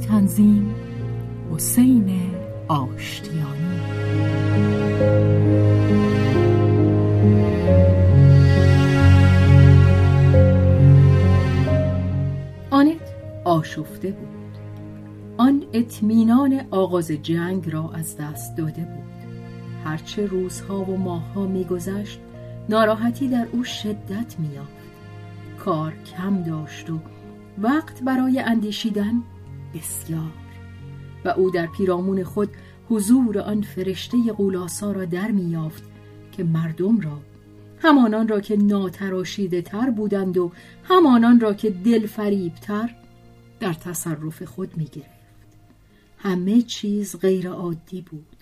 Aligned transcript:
تنظیم 0.00 0.74
حسین 1.54 2.10
آشتیانی. 2.68 3.80
آنت 12.70 13.14
آشفته 13.44 14.10
بود. 14.10 14.28
آن 15.36 15.62
اطمینان 15.72 16.60
آغاز 16.70 17.10
جنگ 17.10 17.70
را 17.70 17.90
از 17.94 18.16
دست 18.16 18.56
داده 18.56 18.82
بود. 18.82 19.10
هرچه 19.84 20.26
روزها 20.26 20.82
و 20.82 20.96
ماهها 20.96 21.46
میگذشت 21.46 22.20
ناراحتی 22.68 23.28
در 23.28 23.46
او 23.52 23.64
شدت 23.64 24.36
میافت 24.38 24.70
کار 25.58 25.92
کم 26.16 26.42
داشت 26.42 26.90
و 26.90 27.00
وقت 27.58 28.02
برای 28.02 28.40
اندیشیدن 28.40 29.22
بسیار. 29.74 30.32
و 31.24 31.28
او 31.28 31.50
در 31.50 31.66
پیرامون 31.66 32.24
خود 32.24 32.48
حضور 32.88 33.38
آن 33.38 33.62
فرشته 33.62 34.32
قولاسا 34.32 34.92
را 34.92 35.04
در 35.04 35.30
میافت 35.30 35.82
که 36.32 36.44
مردم 36.44 37.00
را 37.00 37.20
همانان 37.78 38.28
را 38.28 38.40
که 38.40 38.56
ناتراشیده 38.56 39.62
تر 39.62 39.90
بودند 39.90 40.38
و 40.38 40.52
همانان 40.84 41.40
را 41.40 41.54
که 41.54 41.70
دل 41.70 42.06
تر 42.60 42.96
در 43.60 43.72
تصرف 43.72 44.42
خود 44.42 44.76
می 44.76 44.84
گرفت. 44.84 45.20
همه 46.18 46.62
چیز 46.62 47.16
غیر 47.16 47.48
عادی 47.48 48.00
بود. 48.00 48.36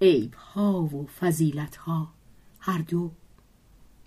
عیب 0.00 0.34
ها 0.34 0.82
و 0.82 1.06
فضیلت 1.20 1.76
ها 1.76 2.08
هر 2.60 2.78
دو. 2.78 3.10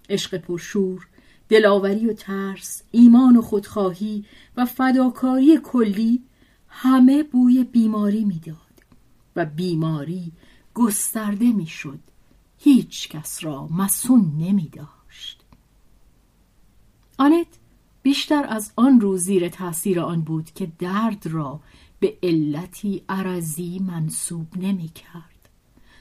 عشق 0.09 0.37
پرشور 0.37 1.07
دلاوری 1.49 2.07
و 2.07 2.13
ترس 2.13 2.83
ایمان 2.91 3.37
و 3.37 3.41
خودخواهی 3.41 4.25
و 4.57 4.65
فداکاری 4.65 5.59
کلی 5.63 6.23
همه 6.73 7.23
بوی 7.23 7.63
بیماری 7.63 8.25
می‌داد 8.25 8.57
و 9.35 9.45
بیماری 9.45 10.31
گسترده 10.73 11.53
می‌شد 11.53 11.99
هیچ 12.57 13.09
کس 13.09 13.43
را 13.43 13.67
مسون 13.67 14.33
نمی 14.37 14.69
داشت 14.69 15.45
آنت 17.17 17.47
بیشتر 18.03 18.45
از 18.49 18.71
آن 18.75 19.01
روز 19.01 19.21
زیر 19.21 19.49
تاثیر 19.49 19.99
آن 19.99 20.21
بود 20.21 20.51
که 20.51 20.71
درد 20.79 21.27
را 21.27 21.59
به 21.99 22.17
علتی 22.23 23.03
عرضی 23.09 23.79
منصوب 23.79 24.47
نمی 24.57 24.87
کرد. 24.87 25.49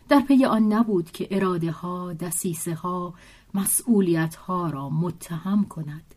در 0.09 0.21
پی 0.21 0.45
آن 0.45 0.73
نبود 0.73 1.11
که 1.11 1.29
اراده 1.31 1.71
ها، 1.71 2.13
دسیسه 2.13 2.75
ها، 2.75 3.15
مسئولیت 3.55 4.35
ها 4.35 4.71
را 4.71 4.91
متهم 4.91 5.65
کند. 5.65 6.15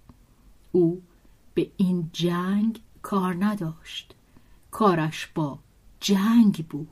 او 0.72 1.02
به 1.54 1.72
این 1.78 2.10
جنگ 2.14 2.82
کار 3.02 3.46
نداشت. 3.46 4.16
کارش 4.74 5.28
با 5.36 5.60
جنگ 6.00 6.66
بود. 6.70 6.88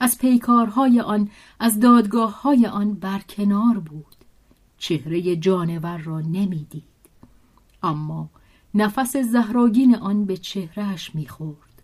از 0.00 0.18
پیکارهای 0.18 1.00
آن، 1.00 1.30
از 1.60 1.80
دادگاه 1.80 2.42
های 2.42 2.66
آن 2.66 2.94
برکنار 2.94 3.78
بود. 3.78 4.16
چهره 4.78 5.36
جانور 5.36 5.98
را 5.98 6.20
نمی‌دید. 6.20 6.82
اما 7.82 8.30
نفس 8.74 9.16
زهراگین 9.16 9.96
آن 9.96 10.24
به 10.24 10.36
چهرهش 10.36 11.14
می‌خورد. 11.14 11.82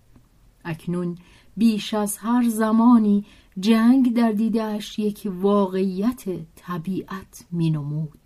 اکنون 0.65 1.19
بیش 1.57 1.95
از 1.95 2.19
هر 2.19 2.49
زمانی 2.49 3.25
جنگ 3.61 4.15
در 4.15 4.33
دیدش 4.33 4.99
یک 4.99 5.29
واقعیت 5.35 6.25
طبیعت 6.57 7.45
می 7.51 7.71
نمود. 7.71 8.21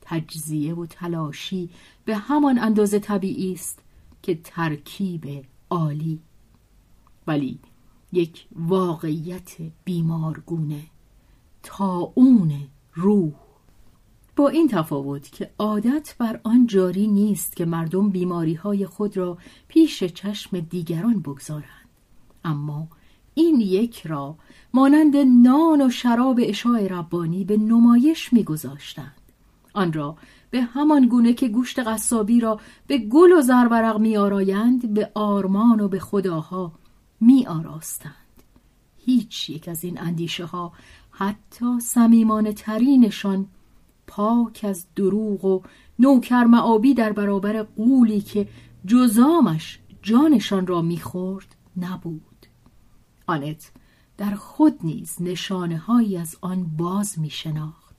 تجزیه 0.00 0.74
و 0.74 0.86
تلاشی 0.86 1.70
به 2.04 2.16
همان 2.16 2.58
اندازه 2.58 2.98
طبیعی 2.98 3.52
است 3.52 3.78
که 4.22 4.40
ترکیب 4.44 5.44
عالی. 5.70 6.20
ولی 7.26 7.58
یک 8.12 8.46
واقعیت 8.56 9.56
بیمارگونه 9.84 10.82
اون 12.14 12.52
روح. 12.94 13.32
با 14.36 14.48
این 14.48 14.68
تفاوت 14.68 15.32
که 15.32 15.50
عادت 15.58 16.14
بر 16.18 16.40
آن 16.44 16.66
جاری 16.66 17.06
نیست 17.06 17.56
که 17.56 17.64
مردم 17.64 18.10
بیماری 18.10 18.54
های 18.54 18.86
خود 18.86 19.16
را 19.16 19.38
پیش 19.68 20.04
چشم 20.04 20.60
دیگران 20.60 21.20
بگذارند. 21.20 21.88
اما 22.44 22.88
این 23.34 23.60
یک 23.60 24.06
را 24.06 24.36
مانند 24.74 25.16
نان 25.16 25.86
و 25.86 25.90
شراب 25.90 26.40
اشاع 26.42 26.86
ربانی 26.86 27.44
به 27.44 27.56
نمایش 27.56 28.32
میگذاشتند. 28.32 29.19
آن 29.80 29.92
را 29.92 30.16
به 30.50 30.62
همان 30.62 31.08
گونه 31.08 31.32
که 31.32 31.48
گوشت 31.48 31.78
قصابی 31.78 32.40
را 32.40 32.60
به 32.86 32.98
گل 32.98 33.32
و 33.32 33.40
زرورق 33.40 33.98
میآرایند 33.98 34.94
به 34.94 35.10
آرمان 35.14 35.80
و 35.80 35.88
به 35.88 35.98
خداها 35.98 36.72
می 37.20 37.46
آراستند. 37.46 38.14
هیچ 39.04 39.50
یک 39.50 39.68
از 39.68 39.84
این 39.84 40.00
اندیشه 40.00 40.44
ها 40.44 40.72
حتی 41.10 41.80
سمیمانه 41.80 42.52
ترینشان 42.52 43.46
پاک 44.06 44.60
از 44.68 44.86
دروغ 44.96 45.44
و 45.44 45.62
نوکر 45.98 46.44
معابی 46.44 46.94
در 46.94 47.12
برابر 47.12 47.62
قولی 47.62 48.20
که 48.20 48.48
جزامش 48.86 49.78
جانشان 50.02 50.66
را 50.66 50.82
می‌خورد 50.82 51.56
نبود 51.76 52.46
آنت 53.26 53.70
در 54.16 54.34
خود 54.34 54.78
نیز 54.82 55.16
نشانه 55.20 55.78
هایی 55.78 56.16
از 56.16 56.36
آن 56.40 56.64
باز 56.76 57.18
می 57.18 57.30
شناخت. 57.30 57.96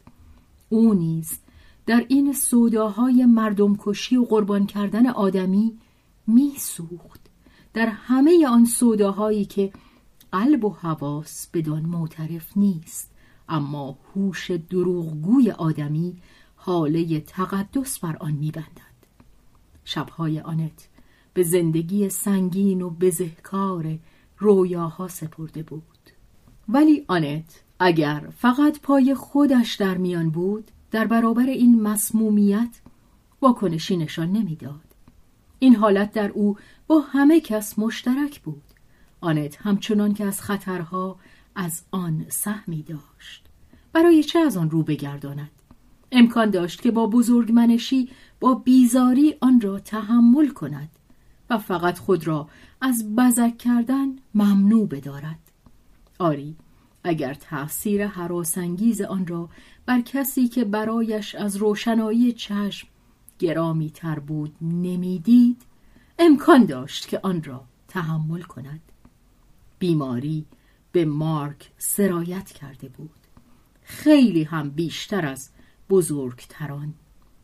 او 0.69 0.93
نیز 0.93 1.39
در 1.85 2.05
این 2.07 2.33
سوداهای 2.33 3.25
مردم 3.25 3.75
کشی 3.79 4.17
و 4.17 4.25
قربان 4.25 4.65
کردن 4.65 5.07
آدمی 5.07 5.77
می 6.27 6.53
سوخت. 6.57 7.21
در 7.73 7.85
همه 7.85 8.47
آن 8.47 8.65
سوداهایی 8.65 9.45
که 9.45 9.71
قلب 10.31 10.65
و 10.65 10.69
حواس 10.69 11.47
بدان 11.53 11.85
معترف 11.85 12.57
نیست. 12.57 13.11
اما 13.49 13.97
هوش 14.15 14.51
دروغگوی 14.51 15.51
آدمی 15.51 16.17
حاله 16.55 17.19
تقدس 17.19 17.99
بر 17.99 18.17
آن 18.19 18.31
میبندد. 18.31 18.91
شبهای 19.83 20.39
آنت 20.39 20.87
به 21.33 21.43
زندگی 21.43 22.09
سنگین 22.09 22.81
و 22.81 22.89
بزهکار 22.89 23.99
رویاها 24.37 25.07
سپرده 25.07 25.63
بود. 25.63 25.83
ولی 26.69 27.05
آنت 27.07 27.63
اگر 27.79 28.27
فقط 28.37 28.79
پای 28.79 29.15
خودش 29.15 29.75
در 29.75 29.97
میان 29.97 30.29
بود 30.29 30.71
در 30.91 31.07
برابر 31.07 31.45
این 31.45 31.81
مسمومیت 31.81 32.81
واکنشی 33.41 33.97
نشان 33.97 34.31
نمی‌داد. 34.31 34.81
این 35.59 35.75
حالت 35.75 36.11
در 36.11 36.29
او 36.29 36.57
با 36.87 36.99
همه 36.99 37.39
کس 37.39 37.79
مشترک 37.79 38.41
بود. 38.41 38.63
آنت 39.21 39.57
همچنان 39.61 40.13
که 40.13 40.25
از 40.25 40.41
خطرها 40.41 41.19
از 41.55 41.81
آن 41.91 42.25
سهمی 42.29 42.83
داشت. 42.83 43.45
برای 43.93 44.23
چه 44.23 44.39
از 44.39 44.57
آن 44.57 44.69
رو 44.69 44.83
بگرداند؟ 44.83 45.51
امکان 46.11 46.49
داشت 46.49 46.81
که 46.81 46.91
با 46.91 47.07
بزرگمنشی 47.07 48.09
با 48.39 48.53
بیزاری 48.53 49.35
آن 49.41 49.61
را 49.61 49.79
تحمل 49.79 50.49
کند 50.49 50.89
و 51.49 51.57
فقط 51.57 51.99
خود 51.99 52.27
را 52.27 52.49
از 52.81 53.15
بزک 53.15 53.57
کردن 53.57 54.15
ممنوع 54.35 54.87
بدارد. 54.87 55.39
آری 56.19 56.55
اگر 57.03 57.33
تأثیر 57.33 58.07
حراسانگیز 58.07 59.01
آن 59.01 59.27
را 59.27 59.49
بر 59.85 60.01
کسی 60.01 60.47
که 60.47 60.65
برایش 60.65 61.35
از 61.35 61.55
روشنایی 61.55 62.33
چشم 62.33 62.87
گرامی 63.39 63.89
تر 63.89 64.19
بود 64.19 64.55
نمی‌دید 64.61 65.61
امکان 66.19 66.65
داشت 66.65 67.07
که 67.07 67.19
آن 67.23 67.43
را 67.43 67.63
تحمل 67.87 68.41
کند. 68.41 68.81
بیماری 69.79 70.45
به 70.91 71.05
مارک 71.05 71.71
سرایت 71.77 72.51
کرده 72.51 72.89
بود. 72.89 73.11
خیلی 73.81 74.43
هم 74.43 74.69
بیشتر 74.69 75.25
از 75.25 75.49
بزرگتران 75.89 76.93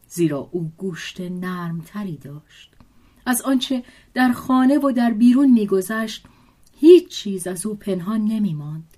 زیرا 0.08 0.50
او 0.52 0.72
گوشت 0.78 1.22
نرمتری 1.22 2.18
داشت. 2.18 2.74
از 3.26 3.42
آنچه 3.42 3.84
در 4.14 4.32
خانه 4.32 4.78
و 4.78 4.92
در 4.92 5.12
بیرون 5.12 5.52
میگذشت 5.52 6.26
هیچ 6.80 7.08
چیز 7.08 7.48
از 7.48 7.66
او 7.66 7.76
پنهان 7.76 8.22
نمیماند. 8.22 8.97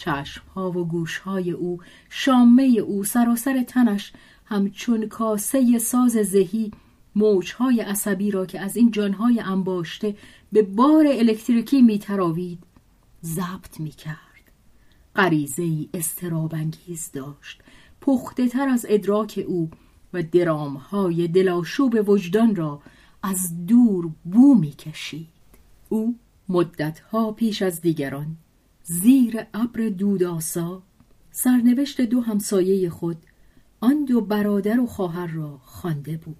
چشمها 0.00 0.70
و 0.70 0.88
گوشهای 0.88 1.50
او 1.50 1.78
شامه 2.10 2.62
او 2.62 3.04
سراسر 3.04 3.62
تنش 3.62 4.12
همچون 4.44 5.08
کاسه 5.08 5.78
ساز 5.78 6.12
زهی 6.12 6.70
موجهای 7.16 7.80
عصبی 7.80 8.30
را 8.30 8.46
که 8.46 8.60
از 8.60 8.76
این 8.76 8.90
جانهای 8.90 9.40
انباشته 9.40 10.16
به 10.52 10.62
بار 10.62 11.06
الکتریکی 11.06 11.82
میتراوید 11.82 12.58
ضبط 13.24 13.80
می‌کرد. 13.80 14.16
غریزه 15.16 15.62
ای 15.62 15.88
استرابنگیز 15.94 17.10
داشت. 17.12 17.62
پخته 18.00 18.48
تر 18.48 18.68
از 18.68 18.86
ادراک 18.88 19.44
او 19.46 19.70
و 20.12 20.22
درامهای 20.22 21.28
دلاشوب 21.28 22.08
وجدان 22.08 22.56
را 22.56 22.82
از 23.22 23.66
دور 23.66 24.10
بو 24.24 24.54
می‌کشید. 24.54 25.28
او 25.88 26.16
مدتها 26.48 27.32
پیش 27.32 27.62
از 27.62 27.80
دیگران 27.80 28.36
زیر 28.82 29.46
ابر 29.54 29.88
دوداسا 29.88 30.82
سرنوشت 31.30 32.00
دو 32.00 32.20
همسایه 32.20 32.90
خود 32.90 33.16
آن 33.80 34.04
دو 34.04 34.20
برادر 34.20 34.80
و 34.80 34.86
خواهر 34.86 35.26
را 35.26 35.60
خوانده 35.62 36.16
بود. 36.16 36.36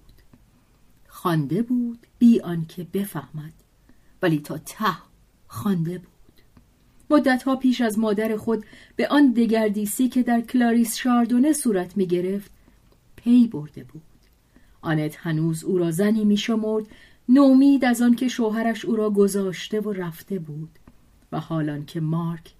خوانده 1.07 1.61
بود 1.61 2.07
بی 2.19 2.39
آنکه 2.39 2.83
بفهمد 2.83 3.53
ولی 4.21 4.39
تا 4.39 4.57
ته 4.57 4.97
خوانده 5.47 5.97
بود. 5.97 6.11
مدتها 7.09 7.55
پیش 7.55 7.81
از 7.81 7.99
مادر 7.99 8.37
خود 8.37 8.65
به 8.95 9.07
آن 9.07 9.33
دگردیسی 9.33 10.09
که 10.09 10.23
در 10.23 10.41
کلاریس 10.41 10.95
شاردونه 10.95 11.53
صورت 11.53 11.97
می 11.97 12.07
گرفت 12.07 12.51
پی 13.15 13.47
برده 13.47 13.83
بود. 13.83 14.01
آنت 14.81 15.15
هنوز 15.15 15.63
او 15.63 15.77
را 15.77 15.91
زنی 15.91 16.25
می 16.25 16.37
شمرد 16.37 16.85
نومید 17.29 17.85
از 17.85 18.01
آن 18.01 18.15
که 18.15 18.27
شوهرش 18.27 18.85
او 18.85 18.95
را 18.95 19.09
گذاشته 19.09 19.79
و 19.79 19.93
رفته 19.93 20.39
بود. 20.39 20.69
و 21.31 21.39
حال 21.39 21.62
آن 21.62 21.85
که 21.85 21.99
مارک 21.99 22.51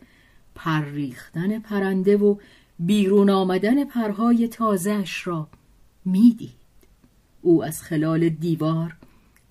پر 0.56 0.82
ریختن 0.82 1.60
پرنده 1.60 2.18
و 2.18 2.36
بیرون 2.80 3.30
آمدن 3.30 3.84
پرهای 3.84 4.48
تازهش 4.48 5.28
را 5.28 5.48
می‌دید. 6.06 6.52
او 7.42 7.64
از 7.64 7.82
خلال 7.82 8.30
دیوار 8.30 8.96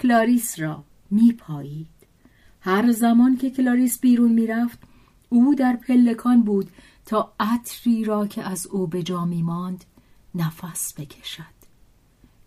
کلاریس 0.01 0.59
را 0.59 0.85
میپایید. 1.11 1.87
هر 2.61 2.93
زمان 2.93 3.37
که 3.37 3.51
کلاریس 3.51 3.99
بیرون 4.01 4.33
می‌رفت 4.33 4.79
او 5.29 5.55
در 5.55 5.77
پلکان 5.77 6.43
بود 6.43 6.71
تا 7.07 7.33
عطری 7.41 8.05
را 8.05 8.27
که 8.27 8.43
از 8.43 8.67
او 8.67 8.87
به 8.87 9.03
جا 9.03 9.25
ماند 9.25 9.85
نفس 10.35 10.95
بکشد. 11.01 11.61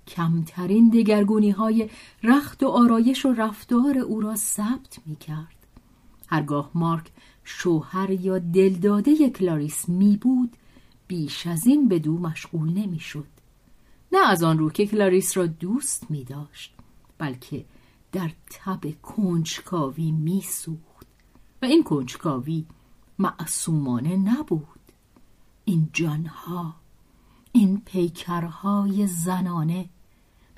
کمترین 0.08 0.90
دگرگونی 0.90 1.52
های 1.52 1.90
رخت 2.24 2.64
و 2.64 2.68
آرایش 2.68 3.26
و 3.26 3.34
رفتار 3.34 3.98
او 3.98 4.22
را 4.22 4.36
ثبت 4.36 5.00
می 5.06 5.16
کرد. 5.16 5.53
هرگاه 6.28 6.72
مارک 6.74 7.12
شوهر 7.44 8.12
یا 8.12 8.40
دلداده 8.40 9.30
کلاریس 9.30 9.90
می 9.90 10.18
بود 10.18 10.58
بیش 11.08 11.48
از 11.48 11.68
این 11.68 11.88
به 11.88 12.00
دو 12.00 12.18
مشغول 12.18 12.74
نمی 12.74 13.00
شد. 13.00 13.28
نه 14.12 14.28
از 14.28 14.44
آن 14.44 14.58
رو 14.58 14.70
که 14.70 14.88
کلاریس 14.88 15.38
را 15.38 15.46
دوست 15.46 16.12
می 16.12 16.24
داشت 16.24 16.74
بلکه 17.18 17.66
در 18.12 18.32
تب 18.50 19.02
کنجکاوی 19.02 20.12
می 20.12 20.42
سوخت 20.42 21.08
و 21.62 21.66
این 21.66 21.84
کنجکاوی 21.84 22.66
معصومانه 23.20 24.16
نبود. 24.18 24.80
این 25.66 25.90
جانها 25.94 26.76
این 27.52 27.82
پیکرهای 27.86 29.08
زنانه 29.08 29.90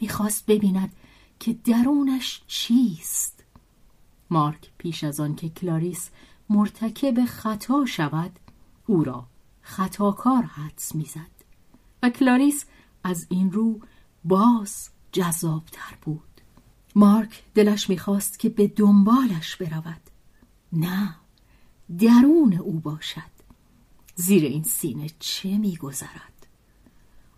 می‌خواست 0.02 0.46
ببیند 0.46 0.94
که 1.40 1.54
درونش 1.54 2.42
چیست. 2.48 3.35
مارک 4.36 4.72
پیش 4.78 5.04
از 5.04 5.20
آن 5.20 5.36
که 5.36 5.50
کلاریس 5.50 6.10
مرتکب 6.50 7.26
خطا 7.26 7.86
شود 7.86 8.40
او 8.86 9.04
را 9.04 9.26
خطاکار 9.62 10.44
حدس 10.44 10.96
می‌زد 10.96 11.36
و 12.04 12.10
کلاریس 12.10 12.66
از 13.04 13.28
این 13.30 13.52
رو 13.52 13.80
باز 14.24 14.90
جذابتر 15.12 15.98
بود. 16.02 16.42
مارک 16.96 17.44
دلش 17.54 17.90
می‌خواست 17.90 18.40
که 18.40 18.50
به 18.50 18.68
دنبالش 18.68 19.56
برود. 19.56 20.02
نه 20.74 21.16
درون 22.00 22.54
او 22.54 22.80
باشد. 22.80 23.36
زیر 24.16 24.44
این 24.44 24.64
سینه 24.64 25.08
چه 25.20 25.58
میگذرد؟ 25.58 26.48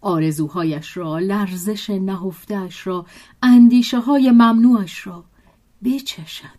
آرزوهایش 0.01 0.97
را 0.97 1.19
لرزش 1.19 1.89
نهفتهاش 1.89 2.87
را 2.87 3.05
اندیشه 3.43 3.99
های 3.99 4.31
ممنوعش 4.31 5.07
را 5.07 5.25
بچشد. 5.83 6.56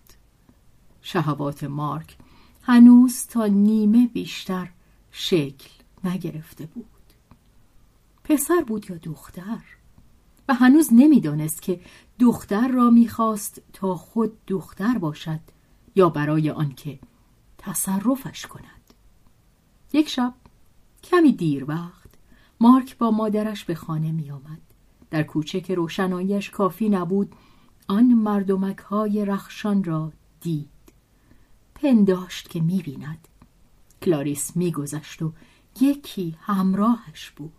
شهوات 1.11 1.65
مارک 1.65 2.17
هنوز 2.63 3.27
تا 3.27 3.47
نیمه 3.47 4.07
بیشتر 4.07 4.69
شکل 5.11 5.71
نگرفته 6.05 6.67
بود. 6.67 6.85
پسر 8.25 8.65
بود 8.67 8.91
یا 8.91 8.97
دختر؟ 8.97 9.65
و 10.49 10.55
هنوز 10.55 10.89
نمی‌دانست 10.93 11.63
که 11.63 11.81
دختر 12.19 12.69
را 12.69 12.91
می‌خواست 12.91 13.63
تا 13.73 13.95
خود 13.95 14.33
دختر 14.47 14.99
باشد 14.99 15.41
یا 15.97 16.09
برای 16.09 16.51
آنکه 16.51 16.99
تصرفش 17.59 18.47
کند. 18.47 18.95
یک 19.93 20.09
شب 20.09 20.35
کمی 21.05 21.33
دیر 21.33 21.65
وقت 21.71 22.11
مارک 22.61 22.99
با 22.99 23.11
مادرش 23.11 23.65
به 23.65 23.75
خانه 23.75 24.13
می 24.13 24.31
آمد. 24.31 24.61
در 25.11 25.23
کوچه 25.23 25.61
که 25.61 25.75
روشنایش 25.75 26.51
کافی 26.51 26.89
نبود 26.89 27.35
آن 27.89 28.05
مردمک 28.05 28.79
های 28.79 29.25
رخشان 29.25 29.85
را 29.85 30.13
دید. 30.41 30.78
پنداشت 31.83 32.49
که 32.49 32.61
می 32.61 32.83
بیند 32.83 33.29
کلاریس 34.03 34.57
می 34.57 34.73
گذشت 34.73 35.23
و 35.23 35.33
یکی 35.81 36.37
همراهش 36.41 37.31
بود. 37.31 37.53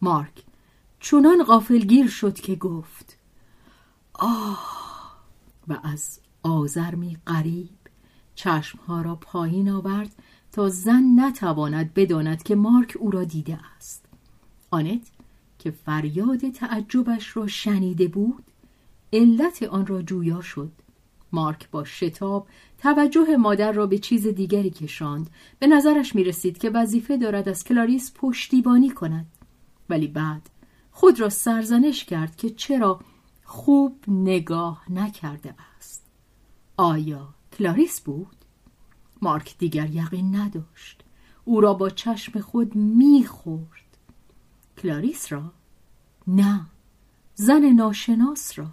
مارک 0.00 0.44
چونان 1.00 1.44
غافلگیر 1.44 2.08
شد 2.08 2.34
که 2.34 2.54
گفت 2.54 3.18
آه! 4.14 5.18
و 5.68 5.78
از 5.82 6.20
آزرمی 6.42 7.18
قریب 7.26 7.78
چشمها 8.34 9.02
را 9.02 9.14
پایین 9.16 9.70
آورد 9.70 10.14
تا 10.52 10.68
زن 10.68 11.04
نتواند 11.16 11.94
بداند 11.94 12.42
که 12.42 12.54
مارک 12.54 12.96
او 12.98 13.10
را 13.10 13.24
دیده 13.24 13.58
است. 13.76 14.04
آنت 14.70 15.10
که 15.58 15.70
فریاد 15.70 16.50
تعجبش 16.50 17.36
را 17.36 17.46
شنیده 17.46 18.08
بود 18.08 18.44
علت 19.12 19.62
آن 19.62 19.86
را 19.86 20.02
جویا 20.02 20.40
شد. 20.40 20.72
مارک 21.32 21.70
با 21.70 21.84
شتاب 21.84 22.48
توجه 22.78 23.36
مادر 23.36 23.72
را 23.72 23.86
به 23.86 23.98
چیز 23.98 24.26
دیگری 24.26 24.70
کشاند. 24.70 25.30
به 25.58 25.66
نظرش 25.66 26.14
می 26.14 26.24
رسید 26.24 26.58
که 26.58 26.70
وظیفه 26.70 27.16
دارد 27.16 27.48
از 27.48 27.64
کلاریس 27.64 28.12
پشتیبانی 28.14 28.90
کند. 28.90 29.26
ولی 29.88 30.06
بعد 30.06 30.50
خود 30.90 31.20
را 31.20 31.28
سرزنش 31.28 32.04
کرد 32.04 32.36
که 32.36 32.50
چرا 32.50 33.00
خوب 33.44 34.04
نگاه 34.08 34.92
نکرده 34.92 35.54
است. 35.78 36.06
آیا 36.76 37.28
کلاریس 37.58 38.00
بود؟ 38.00 38.36
مارک 39.22 39.58
دیگر 39.58 39.90
یقین 39.90 40.36
نداشت. 40.36 41.04
او 41.44 41.60
را 41.60 41.74
با 41.74 41.90
چشم 41.90 42.40
خود 42.40 42.74
می‌خورد. 42.74 43.98
کلاریس 44.78 45.32
را؟ 45.32 45.52
نه. 46.26 46.66
زن 47.34 47.64
ناشناس 47.64 48.58
را. 48.58 48.66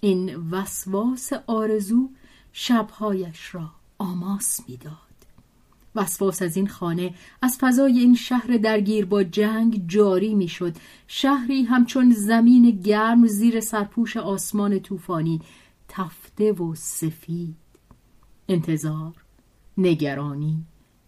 این 0.00 0.36
وسواس 0.36 1.32
آرزو 1.46 2.10
شبهایش 2.52 3.54
را 3.54 3.70
آماس 3.98 4.60
می‌داد. 4.68 4.92
وسواس 5.94 6.42
از 6.42 6.56
این 6.56 6.66
خانه 6.66 7.14
از 7.42 7.58
فضای 7.60 7.98
این 7.98 8.14
شهر 8.14 8.56
درگیر 8.56 9.04
با 9.04 9.22
جنگ 9.22 9.84
جاری 9.86 10.34
می‌شد. 10.34 10.76
شهری 11.06 11.62
همچون 11.62 12.10
زمین 12.10 12.70
گرم 12.70 13.26
زیر 13.26 13.60
سرپوش 13.60 14.16
آسمان 14.16 14.80
طوفانی 14.80 15.40
تفته 15.88 16.52
و 16.52 16.74
سفید. 16.74 17.56
انتظار 18.48 19.12
نگرانی 19.78 20.64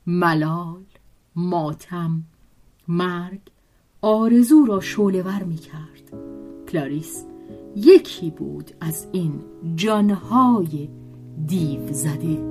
ملال 0.06 0.85
ماتم 1.37 2.23
مرگ 2.88 3.40
آرزو 4.00 4.64
را 4.66 4.80
شولور 4.80 5.42
می 5.42 5.56
کرد 5.56 6.12
کلاریس 6.68 7.25
یکی 7.77 8.31
بود 8.31 8.71
از 8.81 9.07
این 9.12 9.41
جانهای 9.77 10.89
دیو 11.47 11.93
زده 11.93 12.50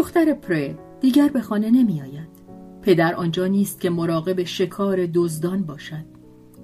دختر 0.00 0.34
پره 0.34 0.78
دیگر 1.00 1.28
به 1.28 1.40
خانه 1.40 1.70
نمی 1.70 2.02
آید. 2.02 2.28
پدر 2.82 3.14
آنجا 3.14 3.46
نیست 3.46 3.80
که 3.80 3.90
مراقب 3.90 4.44
شکار 4.44 5.06
دزدان 5.14 5.62
باشد 5.62 6.04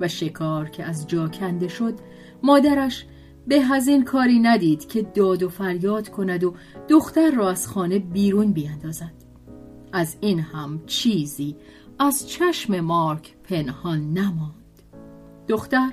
و 0.01 0.09
شکار 0.09 0.69
که 0.69 0.85
از 0.85 1.07
جا 1.07 1.29
کنده 1.29 1.69
شد 1.69 1.95
مادرش 2.43 3.07
به 3.47 3.55
هزین 3.55 4.05
کاری 4.05 4.39
ندید 4.39 4.89
که 4.89 5.03
داد 5.03 5.43
و 5.43 5.49
فریاد 5.49 6.09
کند 6.09 6.45
و 6.45 6.55
دختر 6.89 7.31
را 7.31 7.51
از 7.51 7.69
خانه 7.69 7.99
بیرون 7.99 8.53
بیاندازد 8.53 9.13
از 9.93 10.17
این 10.21 10.41
هم 10.41 10.81
چیزی 10.87 11.57
از 11.99 12.29
چشم 12.29 12.81
مارک 12.81 13.35
پنهان 13.45 14.13
نماند. 14.13 14.83
دختر 15.49 15.93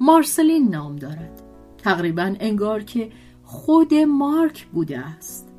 مارسلین 0.00 0.68
نام 0.68 0.96
دارد. 0.96 1.42
تقریبا 1.78 2.34
انگار 2.40 2.82
که 2.82 3.10
خود 3.44 3.94
مارک 3.94 4.66
بوده 4.66 4.98
است. 4.98 5.49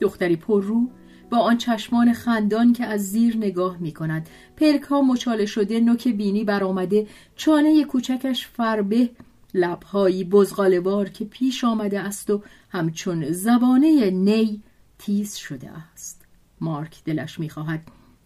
دختری 0.00 0.36
پررو 0.36 0.90
با 1.30 1.38
آن 1.38 1.58
چشمان 1.58 2.12
خندان 2.12 2.72
که 2.72 2.84
از 2.84 3.10
زیر 3.10 3.36
نگاه 3.36 3.76
می 3.78 3.92
کند 3.92 4.28
پلک 4.56 4.82
ها 4.82 5.02
مچاله 5.02 5.46
شده 5.46 5.80
نوک 5.80 6.08
بینی 6.08 6.44
برآمده 6.44 7.06
چانه 7.36 7.84
کوچکش 7.84 8.46
فربه 8.46 9.10
لبهایی 9.54 10.24
بزغالوار 10.24 11.08
که 11.08 11.24
پیش 11.24 11.64
آمده 11.64 12.00
است 12.00 12.30
و 12.30 12.42
همچون 12.70 13.32
زبانه 13.32 14.10
نی 14.10 14.62
تیز 14.98 15.34
شده 15.34 15.70
است. 15.70 16.26
مارک 16.60 17.04
دلش 17.04 17.40
می‌خواهد 17.40 17.82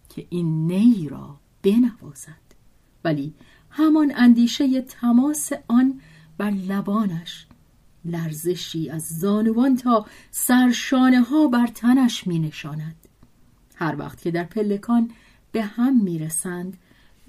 که 0.09 0.25
این 0.29 0.67
نی 0.67 1.07
را 1.09 1.35
بنوازد. 1.63 2.45
ولی 3.03 3.33
همان 3.69 4.13
اندیشه 4.15 4.81
تماس 4.81 5.51
آن 5.67 6.01
بر 6.37 6.51
لبانش 6.51 7.47
لرزشی 8.05 8.89
از 8.89 9.07
زانوان 9.07 9.77
تا 9.77 10.05
سرشانه 10.31 11.21
ها 11.21 11.47
بر 11.47 11.67
تنش 11.67 12.27
می 12.27 12.39
نشاند. 12.39 12.95
هر 13.75 13.95
وقت 13.99 14.21
که 14.21 14.31
در 14.31 14.43
پلکان 14.43 15.11
به 15.51 15.63
هم 15.63 16.03
می 16.03 16.19
رسند 16.19 16.77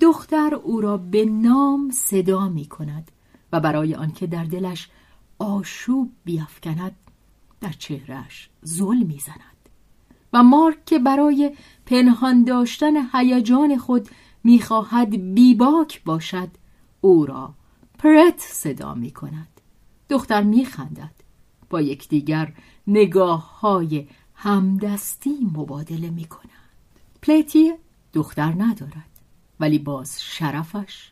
دختر 0.01 0.55
او 0.55 0.81
را 0.81 0.97
به 0.97 1.25
نام 1.25 1.91
صدا 1.91 2.49
می 2.49 2.67
کند 2.67 3.11
و 3.53 3.61
برای 3.61 3.95
آنکه 3.95 4.27
در 4.27 4.45
دلش 4.45 4.89
آشوب 5.39 6.13
بیافکند 6.25 6.97
در 7.61 7.73
چهرش 7.73 8.51
زل 8.63 8.97
می 8.97 9.19
زند. 9.19 9.57
و 10.33 10.43
مارک 10.43 10.85
که 10.85 10.99
برای 10.99 11.57
پنهان 11.87 12.45
داشتن 12.45 12.93
هیجان 13.13 13.79
خود 13.79 14.09
می‌خواهد 14.45 15.35
بیباک 15.35 16.05
باشد 16.05 16.49
او 17.01 17.27
را 17.27 17.55
پرت 17.99 18.39
صدا 18.39 18.95
می 18.95 19.11
کند 19.11 19.56
دختر 20.09 20.43
میخندد. 20.43 21.15
با 21.71 21.81
یکدیگر 21.81 22.53
نگاه 22.87 23.61
های 23.61 24.07
همدستی 24.35 25.51
مبادله 25.53 26.11
می 26.11 26.25
کنند 26.25 26.51
پلیتی 27.23 27.73
دختر 28.13 28.55
ندارد 28.59 29.11
ولی 29.61 29.79
باز 29.79 30.23
شرفش. 30.23 31.11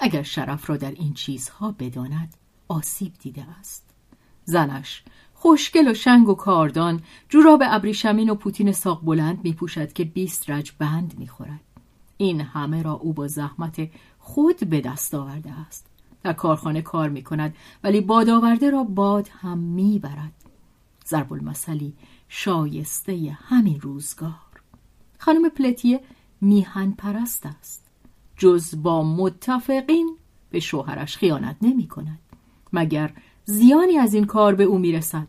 اگر 0.00 0.22
شرف 0.22 0.70
را 0.70 0.76
در 0.76 0.90
این 0.90 1.14
چیزها 1.14 1.72
بداند 1.78 2.34
آسیب 2.68 3.12
دیده 3.20 3.46
است. 3.60 3.90
زنش 4.44 5.02
خوشگل 5.34 5.90
و 5.90 5.94
شنگ 5.94 6.28
و 6.28 6.34
کاردان 6.34 7.02
جوراب 7.28 7.62
ابریشمین 7.66 8.30
و 8.30 8.34
پوتین 8.34 8.72
ساق 8.72 9.04
بلند 9.04 9.44
می 9.44 9.52
پوشد 9.52 9.92
که 9.92 10.04
بیست 10.04 10.50
رج 10.50 10.72
بند 10.78 11.14
می 11.18 11.28
خورد. 11.28 11.60
این 12.16 12.40
همه 12.40 12.82
را 12.82 12.92
او 12.92 13.12
با 13.12 13.28
زحمت 13.28 13.90
خود 14.18 14.70
به 14.70 14.80
دست 14.80 15.14
آورده 15.14 15.52
است. 15.52 15.86
در 16.24 16.32
کارخانه 16.32 16.82
کار 16.82 17.08
می 17.08 17.22
کند 17.22 17.54
ولی 17.84 18.00
بادآورده 18.00 18.70
را 18.70 18.84
باد 18.84 19.28
هم 19.28 19.58
می 19.58 19.98
برد 19.98 20.32
ضرب 21.06 21.32
المثلی 21.32 21.94
شایسته 22.28 23.38
همین 23.40 23.80
روزگار. 23.80 24.32
خانم 25.18 25.48
پلتیه 25.48 26.00
میهن 26.40 26.90
پرست 26.90 27.46
است. 27.46 27.84
جز 28.36 28.82
با 28.82 29.02
متفقین 29.02 30.16
به 30.50 30.60
شوهرش 30.60 31.16
خیانت 31.16 31.56
نمی 31.62 31.88
کند. 31.88 32.18
مگر 32.72 33.12
زیانی 33.44 33.98
از 33.98 34.14
این 34.14 34.24
کار 34.24 34.54
به 34.54 34.64
او 34.64 34.78
می 34.78 34.92
رسد؟ 34.92 35.28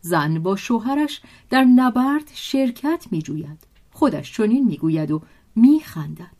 زن 0.00 0.38
با 0.38 0.56
شوهرش 0.56 1.20
در 1.50 1.64
نبرد 1.64 2.30
شرکت 2.34 3.06
می 3.10 3.22
جوید. 3.22 3.66
خودش 3.92 4.32
چنین 4.32 4.66
می 4.66 4.76
گوید 4.76 5.10
و 5.10 5.22
می 5.56 5.80
خندد. 5.80 6.35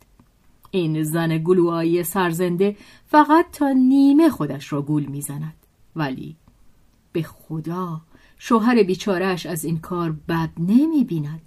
این 0.77 1.03
زن 1.03 1.37
گلوایی 1.37 2.03
سرزنده 2.03 2.77
فقط 3.07 3.51
تا 3.51 3.71
نیمه 3.71 4.29
خودش 4.29 4.73
را 4.73 4.81
گول 4.81 5.05
می‌زند. 5.05 5.53
ولی 5.95 6.35
به 7.11 7.23
خدا 7.23 8.01
شوهر 8.37 8.83
بیچارهش 8.83 9.45
از 9.45 9.65
این 9.65 9.79
کار 9.79 10.11
بد 10.11 10.49
نمی 10.57 11.03
بیند 11.03 11.41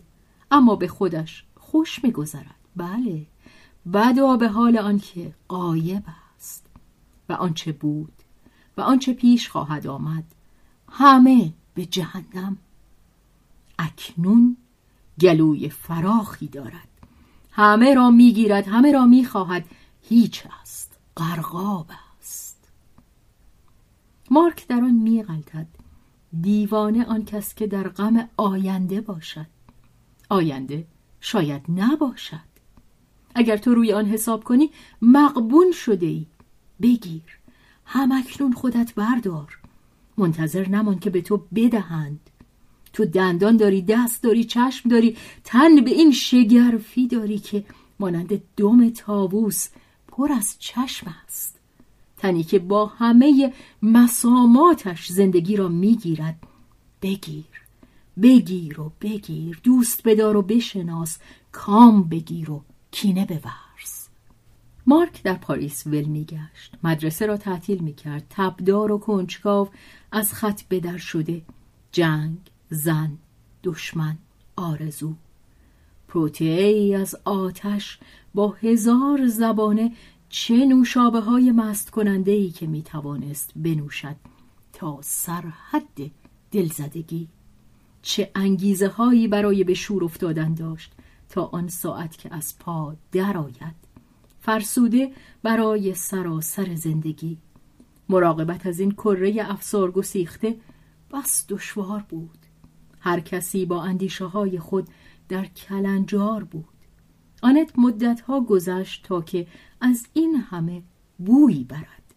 اما 0.51 0.77
به 0.77 0.89
خودش 0.89 1.45
خوش 1.57 2.05
میگذرد. 2.05 2.55
بله 2.77 3.27
بدا 3.93 4.37
به 4.37 4.49
حال 4.49 4.79
آنکه 4.79 5.35
قایب 5.49 6.03
است. 6.37 6.67
و 7.29 7.33
آنچه 7.33 7.73
بود 7.73 8.13
و 8.77 8.81
آنچه 8.81 9.13
پیش 9.13 9.49
خواهد 9.49 9.87
آمد 9.87 10.25
همه 10.89 11.53
به 11.75 11.87
جهنم. 11.87 12.57
اکنون 13.79 14.57
گلوی 15.21 15.69
فراخی 15.69 16.49
دارد. 16.49 16.90
همه 17.51 17.95
را 17.95 18.11
می‌گیرد 18.11 18.69
همه 18.69 18.93
را 18.93 19.07
می‌خواهد. 19.07 19.65
هیچ 20.03 20.43
است 20.63 20.99
قرقاب 21.17 21.87
است. 22.19 22.69
مارک 24.31 24.67
در 24.67 24.77
آن 24.77 24.95
میغلطد. 24.95 25.67
دیوانه 26.41 27.05
آن 27.05 27.25
کس 27.25 27.55
که 27.55 27.67
در 27.67 27.89
غم 27.89 28.29
آینده 28.37 29.01
باشد. 29.01 29.47
آینده 30.29 30.87
شاید 31.21 31.63
نباشد. 31.69 32.51
اگر 33.35 33.57
تو 33.57 33.75
روی 33.75 33.93
آن 33.93 34.07
حساب 34.07 34.45
کنی 34.45 34.71
مقبون 35.03 35.73
شده 35.73 36.07
ای. 36.07 36.27
بگیر. 36.83 37.39
همکنون 37.85 38.53
خودت 38.53 38.95
بردار. 38.95 39.59
منتظر 40.19 40.69
نمان 40.69 40.99
که 40.99 41.11
به 41.11 41.23
تو 41.23 41.37
بدهند. 41.55 42.30
تو 42.93 43.05
دندان 43.05 43.57
داری 43.57 43.83
دست 43.83 44.23
داری 44.23 44.45
چشم 44.45 44.89
داری 44.89 45.17
تن 45.45 45.85
به 45.85 45.91
این 45.91 46.13
شگرفی 46.13 47.07
داری 47.07 47.39
که 47.39 47.65
مانند 47.99 48.43
دم 48.57 48.91
تاووس 48.91 49.69
پر 50.09 50.33
از 50.33 50.57
چشم 50.59 51.15
است. 51.25 51.59
تنی 52.19 52.43
که 52.43 52.59
با 52.59 52.87
همه 52.87 53.53
مساماتش 53.83 55.09
زندگی 55.09 55.57
را 55.57 55.69
می‌گیرد. 55.69 56.37
بگیر 57.03 57.45
بگیر 58.23 58.81
و 58.81 58.93
بگیر 59.01 59.61
دوست 59.63 60.01
بدار 60.05 60.37
و 60.37 60.43
بشناس 60.43 61.19
کام 61.53 62.03
بگیر 62.03 62.51
و 62.51 62.63
کینه 62.91 63.25
بورز. 63.25 64.09
مارک 64.87 65.23
در 65.23 65.35
پاریس 65.35 65.87
ول 65.87 66.05
میگشت. 66.05 66.73
مدرسه 66.85 67.27
را 67.27 67.37
تعطیل 67.37 67.79
می‌کرد. 67.79 68.27
تبدار 68.31 68.93
و 68.93 68.99
کنجکاو 68.99 69.69
از 70.13 70.33
خط 70.33 70.63
بدر 70.71 70.99
شده. 70.99 71.43
جنگ 71.93 72.39
زن 72.71 73.19
دشمن 73.65 74.19
آرزو. 74.57 75.15
پروتئه 76.09 76.97
از 76.99 77.17
آتش 77.25 77.99
با 78.35 78.49
هزار 78.49 79.27
زبانه 79.27 79.93
چه 80.29 80.67
نوشابه 80.67 81.21
های 81.21 81.53
مست 81.53 81.99
ای 82.27 82.51
که 82.51 82.67
می 82.67 82.83
توانست 82.83 83.53
بنوشد 83.57 84.17
تا 84.73 84.99
سرحد 85.03 86.11
دلزدگی. 86.51 87.29
چه 88.03 88.31
انگیزه 88.35 88.89
هایی 88.89 89.29
برای 89.29 89.65
به 89.65 89.75
شور 89.75 90.05
افتادن 90.05 90.55
داشت 90.55 90.93
تا 91.29 91.45
آن 91.45 91.69
ساعت 91.69 92.17
که 92.17 92.35
از 92.35 92.59
پا 92.59 92.97
درآید. 93.13 93.75
فرسوده 94.41 95.13
برای 95.43 95.95
سراسر 95.95 96.75
زندگی. 96.75 97.39
مراقبت 98.09 98.67
از 98.67 98.81
این 98.81 98.91
کره 98.91 99.37
افسار 99.41 99.91
گسیخته 99.91 100.57
بس 101.13 101.47
دشوار 101.49 102.05
بود. 102.09 102.39
هر 103.01 103.21
کسی 103.21 103.67
با 103.67 103.83
اندیشه 103.83 104.25
های 104.25 104.59
خود 104.59 104.89
در 105.29 105.45
کلنجار 105.45 106.45
بود. 106.45 106.65
آنت 107.43 107.79
مدتها 107.79 108.41
گذشت 108.41 109.05
تا 109.05 109.23
که 109.23 109.47
از 109.81 110.07
این 110.13 110.35
همه 110.35 110.83
بویی 111.19 111.65
برد. 111.65 112.15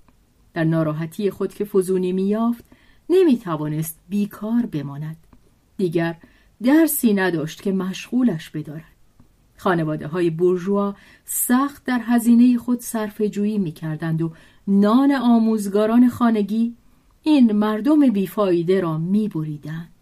در 0.54 0.64
ناراحتی 0.64 1.30
خود 1.30 1.54
که 1.54 1.66
فزونی 1.66 2.12
میافت 2.12 2.66
نمی 3.10 3.38
توانست 3.38 4.00
بیکار 4.10 4.66
بماند. 4.66 5.18
دیگر 5.78 6.16
درسی 6.64 7.14
نداشت 7.14 7.62
که 7.62 7.72
مشغولش 7.72 8.50
بدارد. 8.50 8.84
خانواده 9.58 10.08
های 10.08 10.30
بورژوا 10.30 10.96
سخت 11.26 11.84
در 11.86 12.02
هزینه 12.04 12.58
خود 12.58 12.80
صرف 12.80 13.22
جویی 13.22 13.58
می 13.58 13.72
کردند 13.72 14.22
و 14.22 14.34
نان 14.68 15.12
آموزگاران 15.12 16.10
خانگی 16.10 16.76
این 17.24 17.52
مردم 17.52 18.10
بیفایده 18.10 18.82
را 18.82 18.98
می 18.98 19.28
بریدند. 19.28 19.93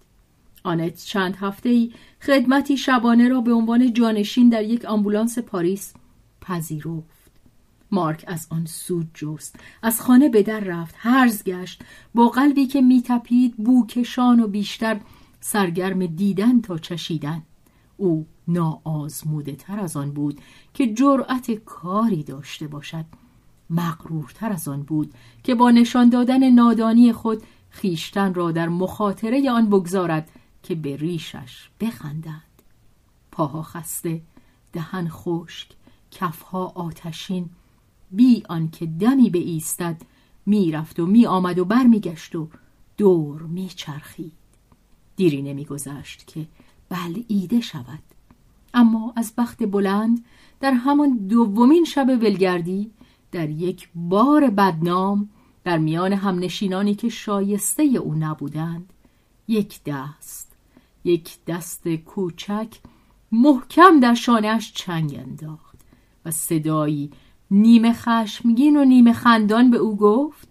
آنت 0.64 1.04
چند 1.04 1.36
هفته 1.36 1.70
ای 1.70 1.92
خدمتی 2.22 2.78
شبانه 2.78 3.30
را 3.30 3.42
به 3.42 3.54
عنوان 3.54 3.94
جانشین 3.94 4.50
در 4.50 4.64
یک 4.64 4.86
آمبولانس 4.86 5.40
پاریس 5.40 5.94
پذیرفت. 6.42 7.22
مارک 7.92 8.24
از 8.28 8.48
آن 8.50 8.66
سود 8.66 9.08
جست 9.14 9.56
از 9.82 10.02
خانه 10.02 10.30
به 10.30 10.44
در 10.44 10.60
رفت 10.60 10.96
هرز 10.98 11.44
گشت 11.44 11.82
با 12.16 12.30
قلبی 12.30 12.66
که 12.66 12.82
میتپید 12.82 13.58
بوکشان 13.58 14.40
و 14.40 14.48
بیشتر 14.48 15.00
سرگرم 15.40 16.06
دیدن 16.06 16.62
تا 16.62 16.78
چشیدن 16.78 17.44
او 17.98 18.26
ناآزموده 18.48 19.56
تر 19.56 19.80
از 19.80 19.98
آن 19.98 20.12
بود 20.12 20.42
که 20.74 20.94
جرأت 20.94 21.52
کاری 21.52 22.24
داشته 22.24 22.68
باشد 22.68 23.06
مغرورتر 23.70 24.52
از 24.52 24.68
آن 24.68 24.84
بود 24.84 25.14
که 25.44 25.56
با 25.56 25.72
نشان 25.72 26.10
دادن 26.10 26.50
نادانی 26.50 27.14
خود 27.14 27.44
خیشتن 27.70 28.34
را 28.34 28.52
در 28.52 28.70
مخاطره 28.70 29.52
آن 29.52 29.70
بگذارد 29.70 30.30
که 30.64 30.76
به 30.76 30.98
ریشش 30.98 31.70
بخندند. 31.80 32.62
پاها 33.32 33.62
خسته 33.62 34.22
دهن 34.74 35.08
خشک 35.10 35.70
کفها 36.12 36.66
آتشین. 36.66 37.50
بی 38.12 38.44
آنکه 38.50 38.86
دمی 38.86 39.30
به 39.30 39.40
ایستد 39.40 40.02
می‌رفت 40.46 41.00
و 41.00 41.06
می 41.06 41.26
آمد 41.26 41.60
و 41.60 41.66
برمیگشت 41.66 42.36
و 42.36 42.48
دور 42.98 43.42
میچرخید. 43.42 44.34
دیری 45.16 45.42
نمیگذشت 45.42 46.28
که 46.28 46.48
بلعیده 46.90 47.62
شود. 47.62 48.04
اما 48.74 49.14
از 49.16 49.34
بخت 49.38 49.64
بلند 49.64 50.26
در 50.60 50.72
همان 50.72 51.18
دومین 51.18 51.86
شب 51.86 52.08
ولگردی 52.08 52.92
در 53.32 53.50
یک 53.50 53.90
بار 53.96 54.50
بدنام 54.50 55.30
در 55.64 55.78
میان 55.78 56.14
همنشینانی 56.14 56.96
که 56.96 57.10
شایسته 57.10 57.84
او 57.84 58.16
نبودند 58.16 58.94
یک 59.48 59.84
دست 59.86 60.51
یک 61.04 61.38
دست 61.48 61.88
کوچک 61.88 62.78
محکم 63.32 64.00
در 64.00 64.14
شانهش 64.14 64.72
چنگ 64.76 65.16
انداخت 65.16 65.80
و 66.26 66.32
صدایی 66.32 67.12
نیمه 67.52 67.94
خشمگین 67.94 68.78
و 68.78 68.86
نیمه 68.86 69.14
خندان 69.14 69.72
به 69.72 69.78
او 69.78 69.98
گفت 69.98 70.48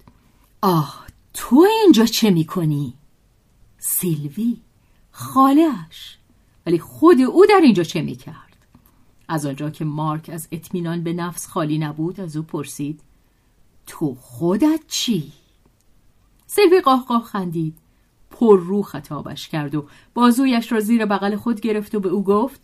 آه 0.62 1.06
تو 1.34 1.66
اینجا 1.82 2.04
چه 2.04 2.30
می‌کنی؟ 2.30 2.94
سیلوی 3.78 4.56
خالهش 5.10 6.18
ولی 6.66 6.78
خود 6.78 7.20
او 7.20 7.46
در 7.46 7.60
اینجا 7.62 7.82
چه 7.82 8.02
می‌کرد؟ 8.02 8.50
از 9.28 9.46
آنجا 9.46 9.70
که 9.70 9.84
مارک 9.84 10.30
از 10.32 10.48
اطمینان 10.52 11.02
به 11.02 11.12
نفس 11.12 11.46
خالی 11.46 11.78
نبود 11.78 12.20
از 12.20 12.36
او 12.36 12.42
پرسید 12.42 13.00
تو 13.86 14.14
خودت 14.14 14.80
چی؟ 14.88 15.32
سیلوی 16.46 16.80
قاه 16.80 17.24
خندید 17.24 17.78
پر 18.40 18.60
رو 18.60 18.82
خطابش 18.82 19.48
کرد 19.48 19.74
و 19.74 19.86
بازویش 20.14 20.72
را 20.72 20.80
زیر 20.80 21.06
بغل 21.06 21.36
خود 21.36 21.60
گرفت 21.60 21.94
و 21.94 22.00
به 22.00 22.08
او 22.08 22.24
گفت 22.24 22.60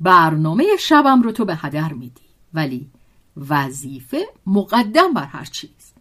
برنامه 0.00 0.64
شبم 0.78 1.22
رو 1.22 1.32
تو 1.32 1.44
به 1.44 1.56
هدر 1.56 1.92
میدی 1.92 2.22
ولی 2.54 2.90
وظیفه 3.36 4.26
مقدم 4.46 5.12
بر 5.12 5.24
هر 5.24 5.44
چیز. 5.44 5.92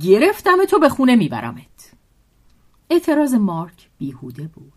گرفتم 0.00 0.64
تو 0.64 0.78
به 0.78 0.88
خونه 0.88 1.16
میبرمت. 1.16 1.92
اعتراض 2.90 3.34
مارک 3.34 3.88
بیهوده 3.98 4.48
بود. 4.48 4.72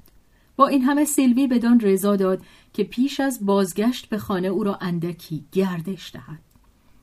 با 0.56 0.68
این 0.68 0.84
همه 0.84 1.06
سیلوی 1.06 1.48
بدان 1.48 1.80
رضا 1.80 2.16
داد 2.16 2.42
که 2.74 2.84
پیش 2.84 3.20
از 3.20 3.46
بازگشت 3.46 4.10
به 4.10 4.18
خانه 4.18 4.48
او 4.48 4.64
را 4.64 4.76
اندکی 4.82 5.46
گردش 5.52 6.12
دهد. 6.14 6.42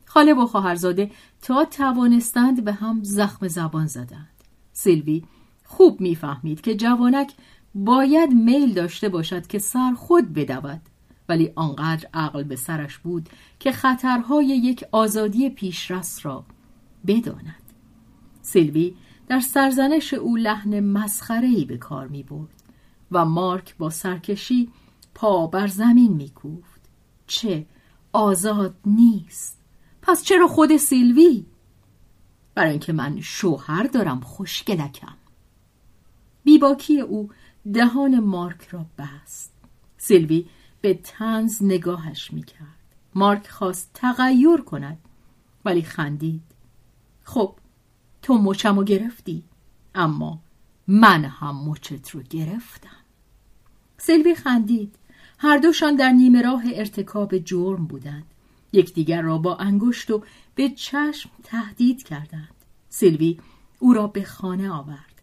خاله 0.04 0.34
و 0.34 0.47
خواهرزاده 0.47 1.10
تا 1.42 1.64
توانستند 1.64 2.64
به 2.64 2.73
هم 2.73 3.02
زخم 3.02 3.49
زبان 3.49 3.86
زدند. 3.86 4.34
سیلوی 4.73 5.23
خوب 5.64 6.00
می‌فهمید 6.00 6.60
که 6.60 6.74
جوانک 6.74 7.32
باید 7.74 8.30
میل 8.30 8.74
داشته 8.74 9.08
باشد 9.08 9.46
که 9.46 9.58
سر 9.58 9.94
خود 9.94 10.32
بدود. 10.32 10.80
ولی 11.28 11.52
آنقدر 11.54 12.08
عقل 12.14 12.42
به 12.42 12.56
سرش 12.56 12.98
بود 12.98 13.28
که 13.58 13.72
خطرهای 13.72 14.46
یک 14.46 14.84
آزادی 14.92 15.50
پیشرس 15.50 16.26
را 16.26 16.44
بداند. 17.06 17.62
سیلوی 18.42 18.94
در 19.28 19.40
سرزنش 19.40 20.14
او 20.14 20.36
لحن 20.36 20.80
مسخره‌ای 20.80 21.64
به 21.64 21.76
کار 21.76 22.08
می 22.08 22.22
برد 22.22 22.62
و 23.12 23.24
مارک 23.24 23.76
با 23.76 23.90
سرکشی 23.90 24.68
پا 25.14 25.46
بر 25.46 25.66
زمین 25.66 26.12
می 26.12 26.30
کوفت. 26.30 26.80
چه 27.26 27.66
آزاد 28.12 28.74
نیست. 28.86 29.60
پس 30.02 30.24
چرا 30.24 30.48
خود 30.48 30.76
سیلوی؟ 30.76 31.46
برای 32.54 32.70
اینکه 32.70 32.92
من 32.92 33.20
شوهر 33.20 33.82
دارم 33.82 34.20
خوشگلکم 34.20 35.14
بیباکی 36.45 37.00
او 37.00 37.30
دهان 37.73 38.21
مارک 38.21 38.69
را 38.69 38.87
بست. 38.99 39.52
سیلوی 39.99 40.47
به 40.80 40.95
تنز 40.95 41.63
نگاهش 41.63 42.33
می‌کرد. 42.33 42.85
مارک 43.15 43.49
خواست 43.49 43.91
تغییر 43.95 44.57
کند 44.57 44.99
ولی 45.65 45.83
خندید. 45.83 46.43
خب 47.23 47.54
تو 48.23 48.39
مچمو 48.39 48.85
گرفتی 48.85 49.43
اما 49.95 50.39
من 50.89 51.25
هم 51.25 51.69
مچت 51.69 52.11
رو 52.11 52.23
گرفتم. 52.23 53.04
سیلوی 53.99 54.35
خندید. 54.35 54.95
هر 55.39 55.59
دوشان 55.59 55.97
در 55.97 56.11
نیمه 56.11 56.43
راه 56.43 56.63
ارتکاب 56.67 57.39
جرم 57.39 57.87
بودند. 57.87 58.25
یکدیگر 58.73 59.23
را 59.23 59.39
با 59.39 59.57
انگشت 59.57 60.11
و 60.11 60.23
به 60.54 60.69
چشم 60.69 61.30
تهدید 61.43 62.02
کردند. 62.02 62.54
سیلوی 62.89 63.39
او 63.78 63.93
را 63.93 64.07
به 64.07 64.25
خانه 64.25 64.71
آورد. 64.71 65.13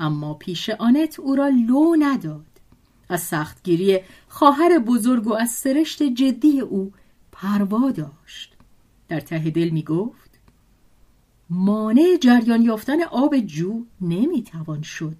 اما 0.00 0.34
پیش 0.34 0.70
آنت 0.70 1.20
او 1.20 1.34
را 1.34 1.48
لو 1.48 1.96
نداد 1.98 2.46
از 3.08 3.22
سختگیری 3.22 4.00
خواهر 4.28 4.78
بزرگ 4.78 5.26
و 5.26 5.32
از 5.32 5.50
سرشت 5.50 6.02
جدی 6.02 6.60
او 6.60 6.92
پروا 7.32 7.90
داشت. 7.90 8.56
در 9.08 9.20
ته 9.20 9.50
دل 9.50 9.68
می 9.68 9.82
گفت 9.82 10.30
مانع 11.50 12.16
جریان 12.20 12.62
یافتن 12.62 13.02
آب 13.02 13.38
جو 13.38 13.84
نمی‌توان 14.00 14.82
شد. 14.82 15.16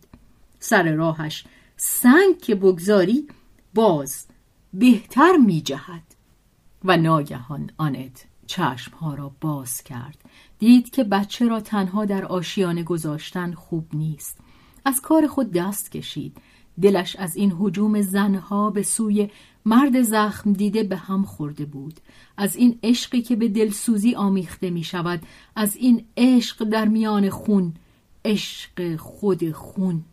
سر 0.61 0.93
راهش 0.93 1.45
سنگ 1.77 2.39
که 2.39 2.55
بگذاری 2.55 3.29
باز 3.75 4.27
بهتر 4.75 5.37
می 5.37 5.61
جهد. 5.61 6.03
و 6.85 6.97
ناگهان 6.97 7.71
آنت 7.79 8.25
چشمها 8.47 9.15
را 9.15 9.33
باز 9.41 9.83
کرد. 9.83 10.19
دید 10.59 10.91
که 10.91 11.05
بچه 11.05 11.49
را 11.49 11.61
تنها 11.61 12.05
در 12.05 12.25
آشیانه 12.25 12.83
گذاشتن 12.83 13.53
خوب 13.53 13.87
نیست. 13.93 14.39
از 14.91 15.01
کار 15.01 15.27
خود 15.27 15.53
دست 15.53 15.91
کشید. 15.91 16.37
دلش 16.83 17.17
از 17.17 17.37
این 17.37 17.53
حجوم 17.59 18.01
زنها 18.01 18.71
به 18.71 18.83
سوی 18.83 19.31
مرد 19.65 20.03
زخم 20.03 20.53
دیده 20.53 20.83
به 20.83 20.97
هم 20.97 21.25
خورده 21.25 21.65
بود. 21.65 22.01
از 22.37 22.57
این 22.57 22.79
عشقی 22.83 23.23
که 23.23 23.37
به 23.37 23.49
دلسوزی 23.49 24.15
آمیخته 24.15 24.71
می 24.71 24.85
شود 24.85 25.23
از 25.57 25.77
این 25.77 26.05
عشق 26.17 26.65
در 26.65 26.89
میان 26.89 27.31
خون. 27.31 27.75
عشق 28.25 28.97
خود 28.97 29.53
خون. 29.53 30.05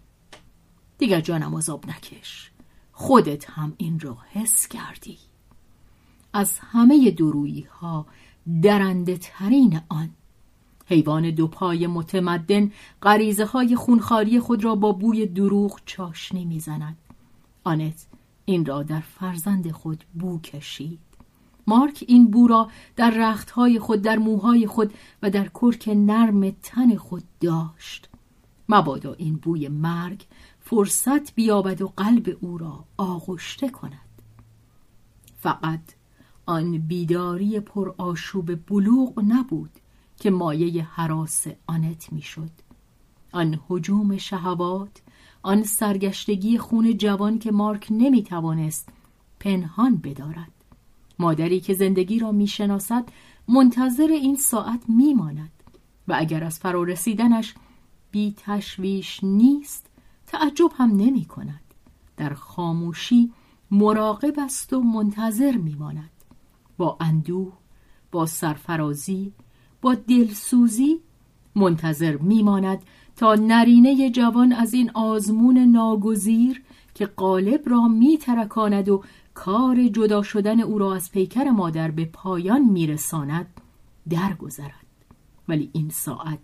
دیگر 0.98 1.22
جانم 1.22 1.56
عذاب 1.56 1.86
نکش. 1.88 2.52
خودت 2.92 3.50
هم 3.50 3.74
این 3.78 4.00
را 4.00 4.18
حس 4.32 4.68
کردی. 4.68 5.18
از 6.34 6.60
همه 6.60 7.12
درویی 7.12 7.62
ها 7.62 8.06
درنده 8.62 9.18
ترین 9.18 9.82
آن 9.90 10.10
حیوان 10.90 11.32
دو 11.32 11.48
پای 11.48 11.88
متمدن 11.88 12.72
غریزه 13.02 13.46
های 13.46 13.76
خونخاری 13.76 14.40
خود 14.40 14.64
را 14.64 14.76
با 14.76 14.92
بوی 14.92 15.26
دروغ 15.26 15.80
چاشنی 15.86 16.46
می‌زند. 16.46 16.98
آنت 17.64 18.08
این 18.46 18.66
را 18.66 18.84
در 18.84 19.00
فرزند 19.00 19.72
خود 19.72 20.04
بو 20.14 20.40
کشید. 20.40 21.00
مارک 21.68 22.04
این 22.08 22.32
بو 22.32 22.48
را 22.48 22.70
در 22.96 23.14
رختهای 23.18 23.80
خود 23.80 24.02
در 24.02 24.18
موهای 24.18 24.68
خود 24.68 24.94
و 25.22 25.30
در 25.30 25.48
کرک 25.48 25.90
نرم 25.96 26.50
تن 26.50 26.96
خود 26.96 27.24
داشت. 27.40 28.10
مبادا 28.70 29.14
این 29.14 29.36
بوی 29.36 29.68
مرگ 29.68 30.26
فرصت 30.60 31.36
بیابد 31.36 31.82
و 31.82 31.94
قلب 31.98 32.38
او 32.42 32.58
را 32.58 32.84
آغشته 32.98 33.70
کند. 33.70 34.22
فقط 35.38 35.82
آن 36.46 36.78
بیداری 36.78 37.60
پر 37.60 37.94
آشوب 37.98 38.66
بلوغ 38.66 39.24
نبود. 39.28 39.70
که 40.20 40.32
مایه 40.32 40.84
حراس 40.84 41.48
آنت 41.68 42.14
می‌شد. 42.14 42.52
آن 43.32 43.60
حجوم 43.68 44.18
شهوات 44.18 45.02
آن 45.44 45.64
سرگشتگی 45.64 46.58
خون 46.58 46.98
جوان 46.98 47.40
که 47.40 47.52
مارک 47.52 47.88
نمی‌توانست 47.92 48.90
پنهان 49.40 49.98
بدارد. 49.98 50.52
مادری 51.20 51.60
که 51.60 51.74
زندگی 51.74 52.20
را 52.20 52.32
می‌شناسد 52.32 53.06
منتظر 53.48 54.08
این 54.08 54.36
ساعت 54.36 54.84
میماند 54.88 55.52
و 56.08 56.16
اگر 56.18 56.44
از 56.44 56.60
فرارسیدنش 56.60 57.56
بی 58.12 58.34
تشویش 58.38 59.24
نیست 59.24 59.86
تعجب 60.28 60.72
هم 60.78 60.92
نمی 60.92 61.26
کند 61.26 61.62
در 62.18 62.34
خاموشی 62.34 63.34
مراقب 63.72 64.40
است 64.40 64.74
و 64.74 64.82
منتظر 64.82 65.58
میماند. 65.58 66.10
با 66.78 66.98
اندوه 67.00 67.54
با 68.12 68.26
سرفرازی 68.26 69.34
با 69.82 69.96
دلسوزی 69.96 71.00
منتظر 71.56 72.18
میماند 72.18 72.80
تا 73.16 73.36
نرینه 73.36 74.10
جوان 74.10 74.54
از 74.54 74.74
این 74.74 74.92
آزمون 74.94 75.58
ناگزیر 75.58 76.64
که 76.94 77.06
قالب 77.06 77.62
را 77.66 77.88
میترکاند 77.88 78.90
و 78.90 79.04
کار 79.34 79.88
جدا 79.88 80.24
شدن 80.24 80.60
او 80.60 80.78
را 80.78 80.96
از 80.96 81.12
پیکر 81.12 81.44
مادر 81.44 81.92
به 81.92 82.06
پایان 82.06 82.62
میرساند 82.62 83.48
درگذرد. 84.10 84.86
ولی 85.48 85.70
این 85.74 85.90
ساعت 85.90 86.40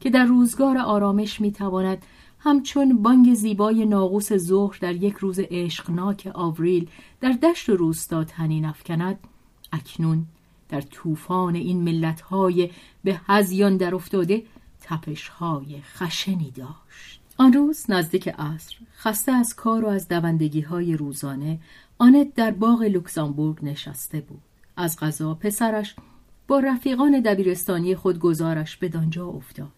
که 0.00 0.10
در 0.10 0.24
روزگار 0.24 0.78
آرامش 0.78 1.40
می‌تواند 1.40 2.06
همچون 2.38 3.02
بانگ 3.02 3.34
زیبای 3.34 3.86
ناقوس 3.86 4.32
ظهر 4.32 4.78
در 4.80 4.94
یک 4.94 5.14
روز 5.14 5.40
عشقناک 5.50 6.30
آوریل 6.34 6.88
در 7.20 7.32
دشت 7.32 7.68
و 7.68 7.76
روستا 7.76 8.24
تنین 8.24 8.64
افکند 8.64 9.18
اکنون 9.72 10.26
در 10.68 10.80
طوفان 10.80 11.54
این 11.54 11.80
ملتهای 11.80 12.70
به 13.04 13.20
هزیان 13.26 13.76
در 13.76 13.94
افتاده 13.94 14.42
تپشهای 14.80 15.80
خشنی 15.80 16.50
داشت. 16.50 17.20
آن 17.38 17.52
روز 17.52 17.90
نزدیک 17.90 18.28
عصر 18.28 18.76
خسته 18.98 19.32
از 19.32 19.54
کار 19.54 19.84
و 19.84 19.88
از 19.88 20.08
دوندگی 20.08 20.60
های 20.60 20.96
روزانه 20.96 21.58
آنت 21.98 22.34
در 22.34 22.50
باغ 22.50 22.82
لوکزامبورگ 22.82 23.64
نشسته 23.64 24.20
بود. 24.20 24.42
از 24.76 24.98
غذا 24.98 25.34
پسرش 25.34 25.94
با 26.48 26.58
رفیقان 26.58 27.20
دبیرستانی 27.20 27.94
خود 27.94 28.18
گزارش 28.18 28.76
به 28.76 28.88
دانجا 28.88 29.26
افتاد. 29.26 29.72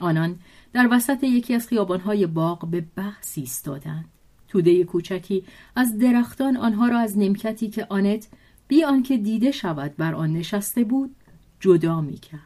آنان 0.00 0.38
در 0.72 0.88
وسط 0.90 1.24
یکی 1.24 1.54
از 1.54 1.66
خیابانهای 1.66 2.26
باغ 2.26 2.66
به 2.66 2.84
بحث 2.96 3.38
ایستادند. 3.38 4.04
توده 4.48 4.84
کوچکی 4.84 5.44
از 5.76 5.98
درختان 5.98 6.56
آنها 6.56 6.88
را 6.88 6.98
از 6.98 7.18
نمکتی 7.18 7.70
که 7.70 7.86
آنت 7.90 8.28
بی 8.72 8.84
آنکه 8.84 9.16
دیده 9.16 9.50
شود 9.50 9.96
بر 9.96 10.14
آن 10.14 10.32
نشسته 10.32 10.84
بود 10.84 11.16
جدا 11.60 12.00
می 12.00 12.18
کرد. 12.18 12.40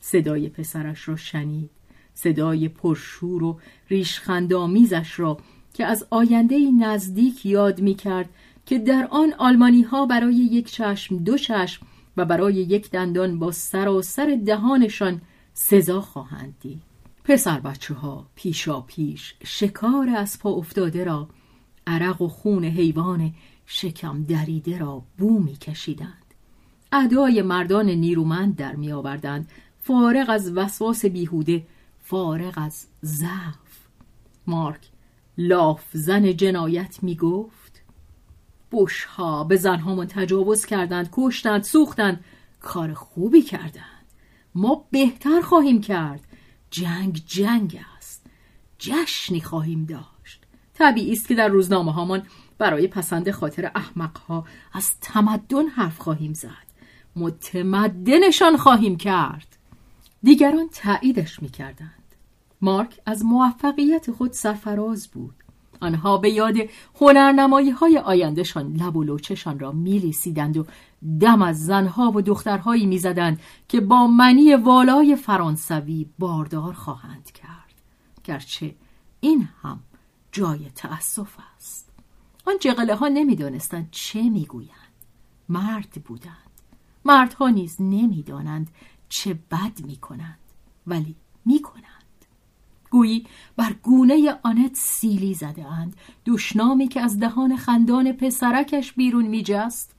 صدای 0.00 0.48
پسرش 0.48 1.08
را 1.08 1.16
شنید 1.16 1.70
صدای 2.14 2.68
پرشور 2.68 3.42
و 3.42 3.60
ریشخندآمیزش 3.90 5.20
را 5.20 5.38
که 5.74 5.84
از 5.84 6.06
آینده 6.10 6.70
نزدیک 6.80 7.46
یاد 7.46 7.80
می 7.80 7.94
کرد 7.94 8.28
که 8.66 8.78
در 8.78 9.08
آن 9.10 9.32
آلمانی 9.38 9.82
ها 9.82 10.06
برای 10.06 10.34
یک 10.34 10.70
چشم 10.70 11.16
دو 11.16 11.38
چشم 11.38 11.86
و 12.16 12.24
برای 12.24 12.54
یک 12.54 12.90
دندان 12.90 13.38
با 13.38 13.52
سراسر 13.52 14.38
دهانشان 14.46 15.20
سزا 15.52 16.00
خواهند 16.00 16.54
دید 16.60 16.82
پسر 17.24 17.60
بچه 17.60 17.94
ها 17.94 18.26
پیشا 18.34 18.80
پیش 18.80 19.34
شکار 19.44 20.08
از 20.08 20.38
پا 20.38 20.50
افتاده 20.50 21.04
را 21.04 21.28
عرق 21.86 22.22
و 22.22 22.28
خون 22.28 22.64
حیوان 22.64 23.32
شکم 23.66 24.24
دریده 24.24 24.78
را 24.78 25.02
بو 25.18 25.38
می 25.38 25.56
کشیدند 25.56 26.24
ادای 26.92 27.42
مردان 27.42 27.90
نیرومند 27.90 28.56
در 28.56 28.76
می 28.76 28.92
آوردند 28.92 29.48
فارغ 29.80 30.30
از 30.30 30.52
وسواس 30.56 31.04
بیهوده 31.04 31.66
فارغ 32.02 32.52
از 32.56 32.86
ضعف. 33.04 33.88
مارک 34.46 34.88
لاف 35.38 35.84
زن 35.92 36.36
جنایت 36.36 36.98
می 37.02 37.16
گفت 37.16 37.82
بوشها 38.70 39.44
به 39.44 39.56
زنهامون 39.56 40.06
تجاوز 40.06 40.66
کردند 40.66 41.08
کشتند 41.12 41.62
سوختند. 41.62 42.24
کار 42.60 42.94
خوبی 42.94 43.42
کردند. 43.42 44.04
ما 44.54 44.84
بهتر 44.90 45.40
خواهیم 45.40 45.80
کرد. 45.80 46.20
جنگ 46.70 47.22
جنگ 47.26 47.80
است. 47.96 48.26
جشنی 48.78 49.40
خواهیم 49.40 49.84
داشت. 49.84 50.42
طبیعی 50.74 51.12
است 51.12 51.28
که 51.28 51.34
در 51.34 51.48
روزنامه 51.48 51.92
هامان 51.92 52.22
برای 52.64 52.86
پسند 52.86 53.30
خاطر 53.30 53.70
احمق 53.74 54.18
ها 54.18 54.44
از 54.72 55.00
تمدن 55.00 55.66
حرف 55.66 55.98
خواهیم 55.98 56.32
زد. 56.32 56.66
متمدنشان 57.16 58.56
خواهیم 58.56 58.96
کرد. 58.96 59.56
دیگران 60.22 60.68
تاییدش 60.68 61.42
می‌کردند. 61.42 62.14
مارک 62.60 63.00
از 63.06 63.24
موفقیت 63.24 64.10
خود 64.10 64.32
سرفراز 64.32 65.08
بود. 65.08 65.34
آنها 65.80 66.18
به 66.18 66.30
یاد 66.30 66.54
هنرنمایی 67.00 67.70
های 67.70 67.98
آیندهشان 67.98 68.72
لب 68.72 68.96
و 68.96 69.04
لوچشان 69.04 69.58
را 69.58 69.72
میلیسیدند 69.72 70.56
و 70.56 70.66
دم 71.20 71.42
از 71.42 71.66
زنها 71.66 72.12
و 72.14 72.22
دخترهایی 72.22 72.86
می‌زدند 72.86 73.40
که 73.68 73.80
با 73.80 74.06
منی 74.06 74.54
والای 74.54 75.16
فرانسوی 75.16 76.06
باردار 76.18 76.72
خواهند 76.72 77.30
کرد. 77.30 77.74
گرچه 78.24 78.74
این 79.20 79.48
هم 79.62 79.80
جای 80.32 80.70
تأسف 80.74 81.36
است. 81.56 81.83
آن 82.46 82.54
جغله 82.60 82.94
ها 82.94 83.08
نمی‌دانستند 83.08 83.88
چه 83.90 84.22
می‌گویند. 84.22 84.74
مرد 85.48 86.02
بودند. 86.04 86.34
مردها 87.04 87.48
نیز 87.48 87.76
نمی‌دانند 87.80 88.70
چه 89.08 89.34
بد 89.34 89.80
می‌کنند 89.84 90.38
ولی 90.86 91.16
می‌کنند. 91.44 91.84
گویی 92.90 93.26
بر 93.56 93.72
گونه 93.72 94.38
آنت 94.42 94.74
سیلی 94.74 95.34
زده 95.34 95.66
اند. 95.66 95.96
دوشنامی 96.24 96.88
که 96.88 97.00
از 97.00 97.20
دهان 97.20 97.56
خندان 97.56 98.12
پسرکش 98.12 98.92
بیرون 98.92 99.26
میجست 99.26 99.94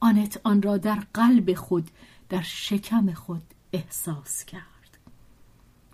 آنت 0.00 0.40
آن 0.44 0.62
را 0.62 0.78
در 0.78 1.02
قلب 1.14 1.54
خود 1.54 1.90
در 2.28 2.42
شکم 2.42 3.12
خود 3.12 3.42
احساس 3.72 4.44
کرد. 4.44 4.98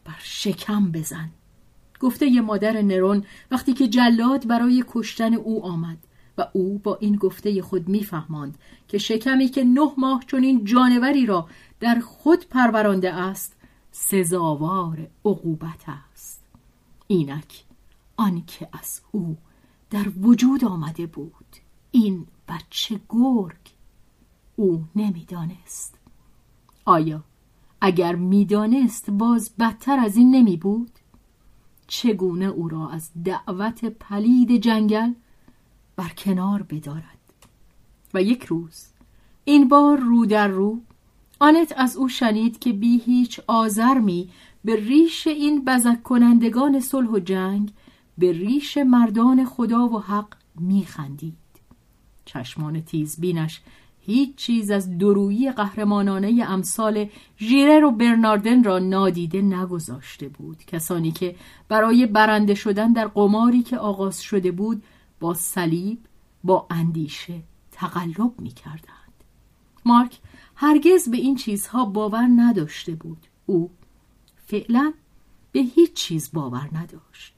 بر 0.04 0.18
شکم 0.18 0.92
بزن. 0.92 1.30
گفته 2.02 2.26
ی 2.26 2.40
مادر 2.40 2.82
نرون 2.82 3.24
وقتی 3.50 3.72
که 3.72 3.88
جلاد 3.88 4.46
برای 4.46 4.84
کشتن 4.88 5.34
او 5.34 5.64
آمد 5.64 5.98
و 6.38 6.46
او 6.52 6.78
با 6.78 6.96
این 6.96 7.16
گفته 7.16 7.62
خود 7.62 7.88
میفهماند 7.88 8.58
که 8.88 8.98
شکمی 8.98 9.48
که 9.48 9.64
نه 9.64 9.92
ماه 9.98 10.24
چنین 10.26 10.64
جانوری 10.64 11.26
را 11.26 11.48
در 11.80 12.00
خود 12.00 12.46
پرورانده 12.48 13.14
است 13.14 13.56
سزاوار 13.92 15.10
عقوبت 15.24 15.84
است. 16.12 16.42
اینک 17.06 17.64
آنکه 18.16 18.68
از 18.72 19.00
او 19.12 19.36
در 19.90 20.08
وجود 20.20 20.64
آمده 20.64 21.06
بود 21.06 21.56
این 21.90 22.26
بچه 22.48 23.00
گرگ 23.08 23.72
او 24.56 24.84
نمی‌دانست. 24.96 25.98
آیا 26.84 27.24
اگر 27.80 28.14
می‌دانست 28.14 29.10
باز 29.10 29.50
بدتر 29.58 29.98
از 29.98 30.16
این 30.16 30.30
نمی 30.30 30.56
بود؟ 30.56 30.90
چگونه 31.92 32.46
او 32.46 32.68
را 32.68 32.88
از 32.88 33.10
دعوت 33.24 33.84
پلید 33.84 34.56
جنگل 34.62 35.12
بر 35.96 36.08
کنار 36.08 36.62
بدارد؟ 36.62 37.18
و 38.14 38.22
یک 38.22 38.44
روز 38.44 38.86
این 39.44 39.68
بار 39.68 39.98
رو 39.98 40.26
در 40.26 40.48
رو 40.48 40.80
آنت 41.40 41.74
از 41.76 41.96
او 41.96 42.08
شنید 42.08 42.58
که 42.58 42.72
بی 42.72 42.98
هیچ 42.98 43.40
آزرمی 43.46 44.30
به 44.64 44.76
ریش 44.76 45.26
این 45.26 45.64
بزک 45.64 46.02
کنندگان 46.02 46.80
صلح 46.80 47.08
و 47.08 47.18
جنگ 47.18 47.72
به 48.18 48.32
ریش 48.32 48.76
مردان 48.76 49.44
خدا 49.44 49.88
و 49.88 49.98
حق 49.98 50.34
میخندید. 50.60 51.36
چشمان 52.24 52.80
تیزبینش 52.80 53.60
هیچ 54.04 54.34
چیز 54.34 54.70
از 54.70 54.98
درویی 54.98 55.52
قهرمانانه 55.52 56.44
امثال 56.48 57.08
ژیرر 57.38 57.84
و 57.84 57.90
برناردن 57.90 58.64
را 58.64 58.78
نادیده 58.78 59.42
نگذاشته 59.42 60.28
بود. 60.28 60.64
کسانی 60.66 61.12
که 61.12 61.36
برای 61.68 62.06
برنده 62.06 62.54
شدن 62.54 62.92
در 62.92 63.06
قماری 63.06 63.62
که 63.62 63.78
آغاز 63.78 64.20
شده 64.20 64.52
بود 64.52 64.82
با 65.20 65.34
صلیب 65.34 65.98
با 66.44 66.66
اندیشه 66.70 67.42
تقلب 67.72 68.40
می 68.40 68.50
کردند. 68.50 69.24
مارک 69.84 70.18
هرگز 70.54 71.08
به 71.08 71.16
این 71.16 71.36
چیزها 71.36 71.84
باور 71.84 72.28
نداشته 72.36 72.94
بود. 72.94 73.26
او 73.46 73.70
فعلا 74.46 74.92
به 75.52 75.60
هیچ 75.60 75.92
چیز 75.92 76.30
باور 76.32 76.68
نداشت. 76.72 77.34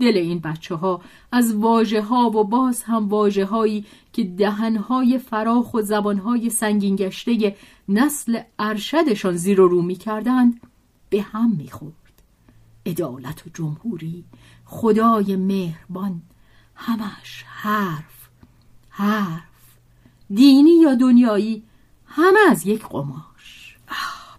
دل 0.00 0.16
این 0.16 0.38
بچه 0.38 0.74
ها 0.74 1.00
از 1.32 1.54
واجه 1.54 2.02
ها 2.02 2.30
و 2.30 2.44
باز 2.44 2.82
هم 2.82 3.08
واجه 3.08 3.44
هایی 3.44 3.84
که 4.12 4.24
دهن 4.24 4.76
های 4.76 5.18
فراخ 5.18 5.74
و 5.74 5.82
زبان 5.82 6.18
های 6.18 6.50
سنگین 6.50 6.96
گشته 6.96 7.56
نسل 7.88 8.40
ارشدشان 8.58 9.36
زیر 9.36 9.60
و 9.60 9.68
رو 9.68 9.82
می 9.82 9.94
کردند 9.94 10.60
به 11.10 11.22
هم 11.22 11.50
می 11.50 11.70
خورد. 11.70 11.94
عدالت 12.86 13.46
و 13.46 13.50
جمهوری 13.54 14.24
خدای 14.64 15.36
مهربان 15.36 16.22
همش 16.74 17.44
حرف 17.46 18.28
حرف. 18.88 19.40
دینی 20.34 20.80
یا 20.82 20.94
دنیایی 20.94 21.62
همه 22.06 22.38
از 22.50 22.66
یک 22.66 22.86
قماش. 22.86 23.76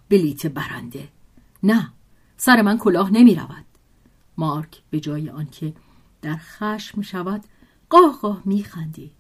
بلیت 0.10 0.47
برنده. 0.47 1.08
نه 1.63 1.89
سر 2.38 2.62
من 2.62 2.78
کلاه 2.78 3.13
نمی 3.13 3.36
رود 3.36 3.65
مارک 4.41 4.82
به 4.89 4.99
جای 4.99 5.30
آنکه 5.30 5.73
در 6.21 6.36
خشم 6.36 7.01
شود 7.01 7.43
قاه 7.89 8.19
قاه 8.21 8.41
می 8.45 8.63
خندید 8.63 9.12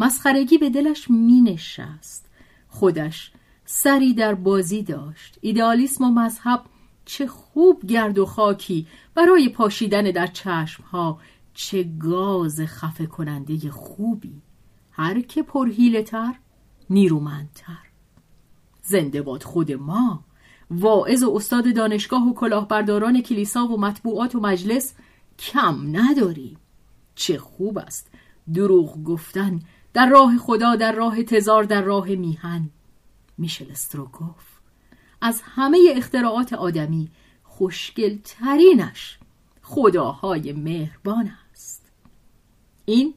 مسخرگی 0.00 0.58
به 0.58 0.70
دلش 0.70 1.10
می 1.10 1.40
نشست 1.40 2.28
خودش 2.68 3.32
سری 3.64 4.14
در 4.14 4.34
بازی 4.34 4.82
داشت. 4.82 5.38
ایدئالیسم 5.40 6.04
و 6.04 6.10
مذهب 6.10 6.64
چه 7.04 7.26
خوب 7.26 7.86
گرد 7.86 8.18
و 8.18 8.26
خاکی 8.26 8.86
برای 9.14 9.48
پاشیدن 9.48 10.02
در 10.02 10.26
چشمها 10.26 11.18
چه 11.54 11.82
گاز 11.82 12.60
خفه 12.60 13.06
کننده 13.06 13.70
خوبی. 13.70 14.42
هر 14.90 15.20
که 15.20 15.42
پرهیله 15.42 16.02
تر 16.02 16.34
نیرومندتر. 16.90 17.84
زنده 18.82 19.22
باد 19.22 19.42
خود 19.42 19.72
ما 19.72 20.24
واعظ 20.78 21.22
و 21.22 21.34
استاد 21.36 21.74
دانشگاه 21.74 22.28
و 22.28 22.34
کلاهبرداران 22.34 23.22
کلیسا 23.22 23.66
و 23.66 23.80
مطبوعات 23.80 24.34
و 24.34 24.40
مجلس 24.40 24.94
کم 25.38 25.96
نداریم 25.96 26.56
چه 27.14 27.38
خوب 27.38 27.78
است. 27.78 28.10
دروغ 28.54 29.04
گفتن 29.04 29.60
در 29.92 30.08
راه 30.08 30.38
خدا 30.38 30.76
در 30.76 30.92
راه 30.92 31.22
تزار 31.22 31.64
در 31.64 31.82
راه 31.82 32.08
میهن. 32.08 32.70
میشل 33.38 33.70
استروگوف. 33.70 34.44
از 35.20 35.42
همه 35.44 35.78
اختراعات 35.96 36.52
آدمی 36.52 37.10
خوشگل 37.42 38.18
ترینش 38.24 39.18
خداهای 39.62 40.52
مهربان 40.52 41.30
است. 41.52 41.82
این 42.84 43.14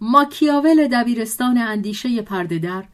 ماکیاول 0.00 0.88
دبیرستان 0.88 1.58
اندیشه 1.58 2.22
پرده 2.22 2.58
در 2.58 2.84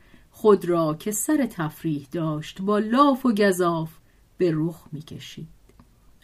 خود 0.42 0.64
را 0.64 0.94
که 0.94 1.12
سر 1.12 1.46
تفریح 1.46 2.06
داشت 2.12 2.62
با 2.62 2.78
لاف 2.78 3.26
و 3.26 3.32
گذاف 3.32 3.90
به 4.38 4.52
رخ 4.54 4.86
می‌کشید. 4.92 5.48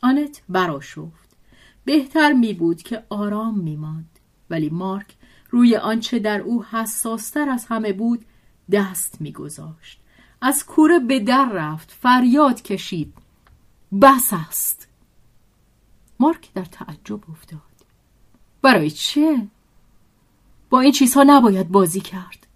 آنت 0.02 0.42
براشفت 0.48 1.36
بهتر 1.84 2.32
می 2.32 2.54
بود 2.54 2.82
که 2.82 3.04
آرام 3.08 3.60
می 3.60 3.76
ماند. 3.76 4.18
ولی 4.50 4.70
مارک 4.70 5.16
روی 5.50 5.76
آنچه 5.76 6.18
در 6.18 6.40
او 6.40 6.64
حساستر 6.64 7.48
از 7.48 7.66
همه 7.66 7.92
بود 7.92 8.24
دست 8.72 9.20
میگذاشت. 9.20 10.00
از 10.40 10.66
کوره 10.66 10.98
به 10.98 11.20
در 11.20 11.50
رفت 11.52 11.90
فریاد 11.90 12.62
کشید. 12.62 13.14
بس 14.02 14.30
است. 14.32 14.88
مارک 16.20 16.52
در 16.54 16.64
تعجب 16.64 17.30
افتاد. 17.30 17.60
برای 18.62 18.90
چه؟ 18.90 19.46
با 20.70 20.80
این 20.80 20.92
چیزها 20.92 21.24
نباید 21.26 21.68
بازی 21.68 22.00
کرد. 22.00 22.47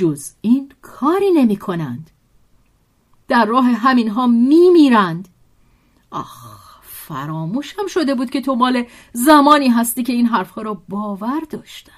جز 0.00 0.32
این 0.40 0.72
کاری 0.82 1.30
نمی 1.30 1.56
کنند 1.56 2.10
در 3.28 3.44
راه 3.44 3.64
همین 3.64 4.08
ها 4.08 4.26
می 4.26 4.70
میرند 4.70 5.28
آخ 6.10 6.80
فراموشم 6.82 7.86
شده 7.86 8.14
بود 8.14 8.30
که 8.30 8.40
تو 8.40 8.54
مال 8.54 8.84
زمانی 9.12 9.68
هستی 9.68 10.02
که 10.02 10.12
این 10.12 10.26
حرفها 10.26 10.62
را 10.62 10.74
باور 10.88 11.40
داشتند. 11.50 11.94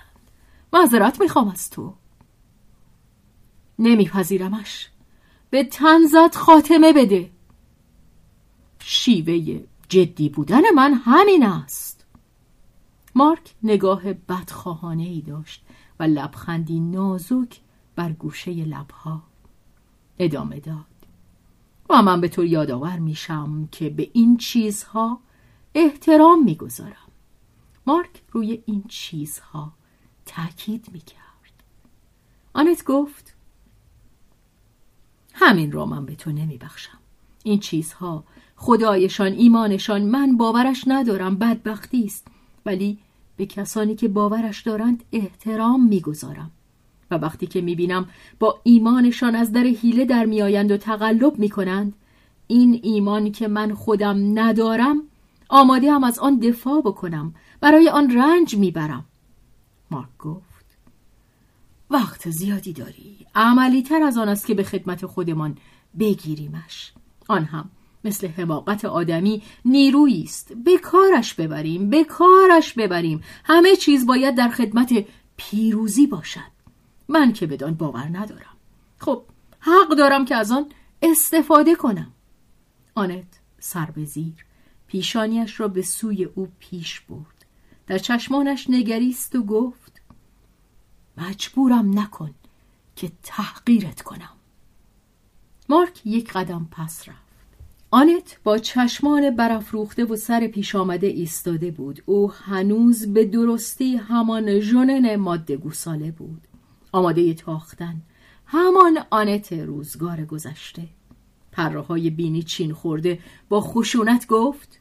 معذرت 0.72 1.20
می‌خوام 1.20 1.48
از 1.48 1.70
تو. 1.70 1.94
نمیپذیرمش. 3.78 4.88
به 5.50 5.64
تنزت 5.64 6.36
خاتمه 6.36 6.92
بده. 6.92 7.30
شیوه 8.78 9.60
جدی 9.88 10.28
بودن 10.28 10.62
من 10.74 10.94
همین 10.94 11.46
است. 11.46 12.06
مارک 13.14 13.54
نگاه 13.62 14.12
بدخواهانه 14.12 15.02
ای 15.02 15.20
داشت 15.20 15.64
و 16.00 16.02
لبخندی 16.02 16.80
نازک 16.80 17.60
بر 17.96 18.12
گوشه 18.12 18.52
لبها 18.52 19.22
ادامه 20.18 20.60
داد. 20.60 20.86
و 21.90 22.02
من 22.02 22.20
به 22.20 22.28
تو 22.28 22.44
یادآور 22.44 22.98
میشم 22.98 23.68
که 23.72 23.90
به 23.90 24.10
این 24.12 24.36
چیزها 24.36 25.20
احترام 25.74 26.44
می‌گذارم. 26.44 27.08
مارک 27.86 28.22
روی 28.32 28.62
این 28.66 28.84
چیزها 28.88 29.72
تاکید 30.26 30.88
می‌کرد. 30.92 31.62
آنت 32.52 32.84
گفت 32.84 33.34
همین 35.34 35.72
را 35.72 35.86
من 35.86 36.06
به 36.06 36.14
تو 36.14 36.32
نمیبخشم. 36.32 36.98
این 37.42 37.60
چیزها 37.60 38.24
خدایشان 38.56 39.32
ایمانشان 39.32 40.02
من 40.02 40.36
باورش 40.36 40.84
ندارم 40.86 41.36
بدبختی 41.36 42.04
است. 42.04 42.26
ولی 42.66 42.98
به 43.36 43.46
کسانی 43.46 43.94
که 43.94 44.08
باورش 44.08 44.62
دارند 44.62 45.04
احترام 45.12 45.86
می‌گذارم. 45.86 46.50
و 47.12 47.14
وقتی 47.14 47.46
که 47.46 47.60
می‌بینم 47.60 48.08
با 48.38 48.60
ایمانشان 48.62 49.34
از 49.34 49.52
در 49.52 49.62
حیله 49.62 50.04
در 50.04 50.24
میآیند 50.24 50.70
و 50.70 50.76
تقلب 50.76 51.38
می‌کنند 51.38 51.92
این 52.46 52.80
ایمان 52.82 53.32
که 53.32 53.48
من 53.48 53.74
خودم 53.74 54.38
ندارم 54.38 55.02
آماده 55.48 55.92
هم 55.92 56.04
از 56.04 56.18
آن 56.18 56.38
دفاع 56.38 56.80
بکنم 56.80 57.34
برای 57.60 57.88
آن 57.88 58.18
رنج 58.18 58.56
می‌برم. 58.56 59.04
مارک 59.90 60.18
گفت 60.18 60.52
وقت 61.90 62.30
زیادی 62.30 62.72
داری. 62.72 63.26
عملی 63.34 63.82
تر 63.82 64.02
از 64.02 64.18
آن 64.18 64.28
است 64.28 64.46
که 64.46 64.54
به 64.54 64.62
خدمت 64.62 65.06
خودمان 65.06 65.56
بگیریمش. 65.98 66.92
آن 67.28 67.44
هم 67.44 67.70
مثل 68.04 68.28
حماقت 68.28 68.84
آدمی 68.84 69.42
نیرویی 69.64 70.22
است. 70.22 70.52
به 70.64 70.78
کارش 70.78 71.34
ببریم 71.34 71.90
به 71.90 72.04
کارش 72.04 72.72
ببریم. 72.72 73.22
همه 73.44 73.76
چیز 73.76 74.06
باید 74.06 74.34
در 74.34 74.48
خدمت 74.48 75.04
پیروزی 75.36 76.06
باشد. 76.06 76.51
من 77.08 77.32
که 77.32 77.46
بدان 77.46 77.74
باور 77.74 78.08
ندارم. 78.12 78.56
خب 78.98 79.24
حق 79.60 79.88
دارم 79.98 80.24
که 80.24 80.34
از 80.34 80.52
آن 80.52 80.66
استفاده 81.02 81.74
کنم. 81.74 82.12
آنت 82.94 83.40
سر 83.58 83.86
به 83.86 84.04
زیر 84.04 84.44
پیشانیش 84.86 85.60
را 85.60 85.68
به 85.68 85.82
سوی 85.82 86.24
او 86.24 86.48
پیش 86.58 87.00
برد. 87.00 87.46
در 87.86 87.98
چشمانش 87.98 88.70
نگریست 88.70 89.34
و 89.34 89.42
گفت 89.42 90.02
مجبورم 91.16 91.98
نکن 91.98 92.34
که 92.96 93.12
تحقیرت 93.22 94.02
کنم. 94.02 94.36
مارک 95.68 96.06
یک 96.06 96.32
قدم 96.32 96.68
پس 96.70 97.08
رفت. 97.08 97.22
آنت 97.90 98.38
با 98.44 98.58
چشمان 98.58 99.36
برافروخته 99.36 100.04
و 100.04 100.16
سر 100.16 100.46
پیش 100.46 100.74
آمده 100.74 101.06
ایستاده 101.06 101.70
بود. 101.70 102.02
او 102.06 102.32
هنوز 102.32 103.06
به 103.06 103.24
درستی 103.24 103.96
همان 103.96 104.60
ژنن 104.60 105.16
ماده 105.16 105.56
گوساله 105.56 106.10
بود. 106.10 106.48
آماده 106.92 107.34
تاختن. 107.34 108.02
همان 108.46 108.98
آنت 109.10 109.52
روزگار 109.52 110.24
گذشته. 110.24 110.88
پرهای 111.52 112.10
بینی 112.10 112.42
چین 112.42 112.72
خورده. 112.72 113.18
با 113.48 113.60
خشونت 113.60 114.26
گفت 114.26 114.80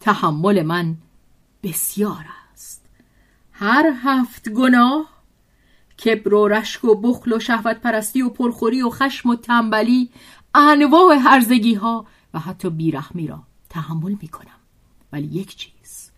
تحمل 0.00 0.62
من 0.62 0.96
بسیار 1.62 2.24
است. 2.52 2.86
هر 3.52 3.92
هفت 4.02 4.48
گناه 4.48 5.16
کبر 6.04 6.34
و 6.34 6.48
رشک 6.48 6.84
و 6.84 6.94
بخل 6.94 7.32
و 7.32 7.38
شهوت 7.38 7.80
پرستی 7.80 8.22
و 8.22 8.28
پرخوری 8.28 8.82
و 8.82 8.90
خشم 8.90 9.30
و 9.30 9.36
تنبلی 9.36 10.10
انواع 10.54 11.14
هرزگی 11.14 11.74
ها 11.74 12.06
و 12.34 12.38
حتی 12.38 12.70
بیرحمی 12.70 13.26
را 13.26 13.42
تحمل 13.70 14.16
می 14.22 14.28
کنم 14.28 14.60
ولی 15.12 15.26
یک 15.26 15.56
چیز 15.56 16.10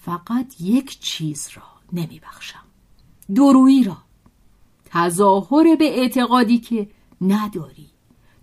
فقط 0.00 0.60
یک 0.60 1.00
چیز 1.00 1.50
را 1.56 1.62
نمی 1.92 2.20
بخشم 2.20 2.62
درویی 3.34 3.84
را. 3.84 3.96
تظاهر 4.94 5.76
به 5.76 5.98
اعتقادی 6.00 6.58
که 6.58 6.88
نداری. 7.20 7.90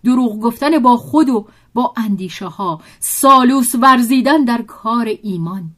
دروغ 0.04 0.40
گفتن 0.40 0.78
با 0.78 0.96
خود 0.96 1.28
و 1.28 1.46
با 1.74 1.94
اندیشه 1.96 2.46
ها 2.46 2.80
سالوس 3.00 3.74
ورزیدن 3.74 4.44
در 4.44 4.62
کار 4.62 5.12
ایمان. 5.22 5.70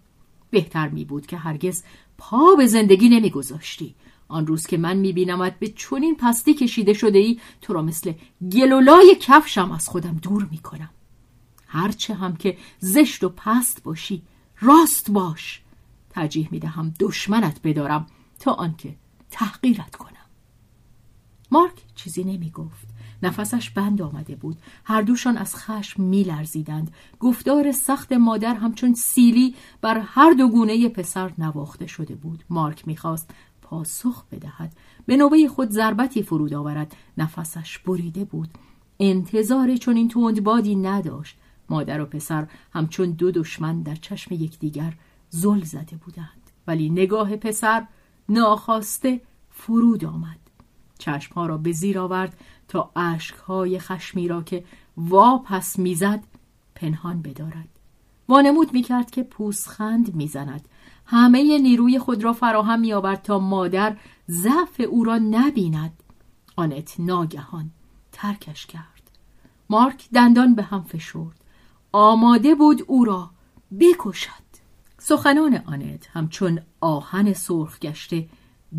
بهتر 0.51 0.89
می 0.89 1.05
بود 1.05 1.27
که 1.27 1.37
هرگز 1.37 1.83
پا 2.19 2.55
به 2.55 2.67
زندگی 2.67 3.09
نمی 3.09 3.31
گذاشتی. 3.31 3.95
آن 4.29 4.47
روز 4.47 4.67
که 4.67 4.77
من 4.77 4.97
می 4.97 5.13
بینمت 5.13 5.59
به 5.59 5.69
چونین 5.69 6.17
پستی 6.17 6.55
کشیده 6.55 6.93
شده 6.93 7.19
ای 7.19 7.41
تو 7.61 7.73
را 7.73 7.83
مثل 7.83 8.13
گلولای 8.53 9.17
کفشم 9.21 9.73
از 9.73 9.89
خودم 9.89 10.19
دور 10.23 10.49
می 10.51 10.59
کنم 10.59 10.91
هرچه 11.67 12.15
هم 12.15 12.37
که 12.37 12.57
زشت 12.79 13.25
و 13.25 13.29
پست 13.29 13.83
باشی 13.83 14.23
راست 14.61 15.11
باش. 15.11 15.63
ترجیح 16.11 16.49
می 16.51 16.59
دهم 16.59 16.95
دشمنت 17.01 17.61
بدارم 17.65 18.07
تا 18.41 18.53
آنکه 18.53 18.95
تحقیرت 19.31 19.97
کنم. 19.97 20.14
مارک 21.55 21.83
چیزی 21.95 22.25
نمی 22.25 22.51
گفت 22.51 22.89
نفسش 23.23 23.71
بند 23.71 24.03
آمده 24.03 24.37
بود. 24.37 24.57
هر 24.85 25.03
دوشان 25.03 25.37
از 25.37 25.57
خشم 25.57 26.03
می 26.03 26.23
لرزیدند 26.23 26.95
گفتار 27.21 27.73
سخت 27.73 28.13
مادر 28.13 28.55
همچون 28.55 28.95
سیلی 28.95 29.55
بر 29.81 29.99
هر 29.99 30.33
دو 30.33 30.49
گونه 30.49 30.89
پسر 30.89 31.33
نواخته 31.39 31.87
شده 31.87 32.15
بود. 32.15 32.45
مارک 32.51 32.89
می‌خواست 32.89 33.31
پاسخ 33.63 34.25
بدهد. 34.33 34.73
به 35.07 35.17
نوبه 35.17 35.49
خود 35.49 35.71
ضربتی 35.71 36.23
فرود 36.23 36.55
آورد. 36.55 36.97
نفسش 37.19 37.79
بریده 37.79 38.25
بود. 38.25 38.49
انتظار 39.01 39.77
چون 39.77 39.97
این 39.97 40.09
تندبادی 40.09 40.77
نداشت. 40.77 41.37
مادر 41.71 42.01
و 42.01 42.07
پسر 42.07 42.47
همچون 42.73 43.11
دو 43.11 43.31
دشمن 43.31 43.83
در 43.83 43.95
چشم 43.95 44.35
یکدیگر 44.35 44.93
زل 45.31 45.65
زده 45.65 45.97
بودند. 45.97 46.51
ولی 46.67 46.91
نگاه 46.91 47.37
پسر 47.37 47.87
ناخواسته 48.29 49.21
فرود 49.51 50.05
آمد. 50.05 50.44
چشمها 50.99 51.47
را 51.47 51.59
به 51.59 51.73
زیر 51.73 51.99
آورد 51.99 52.37
تا 52.69 52.91
اشکهای 52.97 53.79
خشمی 53.79 54.29
را 54.29 54.43
که 54.43 54.65
واپس 54.97 55.79
می‌زد 55.79 56.25
پنهان 56.75 57.23
بدارد. 57.23 57.69
وانمود 58.29 58.73
می‌کرد 58.73 59.11
که 59.11 59.23
پوسخند 59.23 60.15
می‌زند. 60.15 60.69
همه 61.07 61.59
نیروی 61.59 61.99
خود 61.99 62.25
را 62.25 62.33
فراهم 62.33 62.81
میآورد 62.81 63.23
تا 63.23 63.39
مادر 63.39 63.97
ضعف 64.29 64.81
او 64.89 65.05
را 65.05 65.19
نبیند. 65.19 66.03
آنت 66.57 66.95
ناگهان 66.99 67.71
ترکش 68.13 68.67
کرد. 68.67 69.11
مارک 69.71 70.09
دندان 70.15 70.55
به 70.55 70.63
هم 70.63 70.83
فشرد. 70.83 71.45
آماده 71.93 72.55
بود 72.55 72.83
او 72.87 73.05
را 73.05 73.31
بکشد. 73.81 74.45
سخنان 74.99 75.63
آنت 75.67 76.09
همچون 76.13 76.61
آهن 76.81 77.33
سرخ 77.33 77.79
گشته 77.79 78.29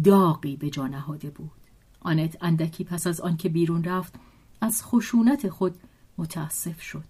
داغی 0.04 0.56
به 0.56 0.70
جا 0.70 0.88
نهاده 0.88 1.30
بود. 1.30 1.65
آنت 2.06 2.38
اندکی 2.42 2.84
پس 2.84 3.08
از 3.08 3.22
آنکه 3.22 3.50
بیرون 3.50 3.84
رفت 3.84 4.14
از 4.62 4.84
خشونت 4.84 5.50
خود 5.50 5.76
متاسف 6.18 6.82
شد. 6.82 7.04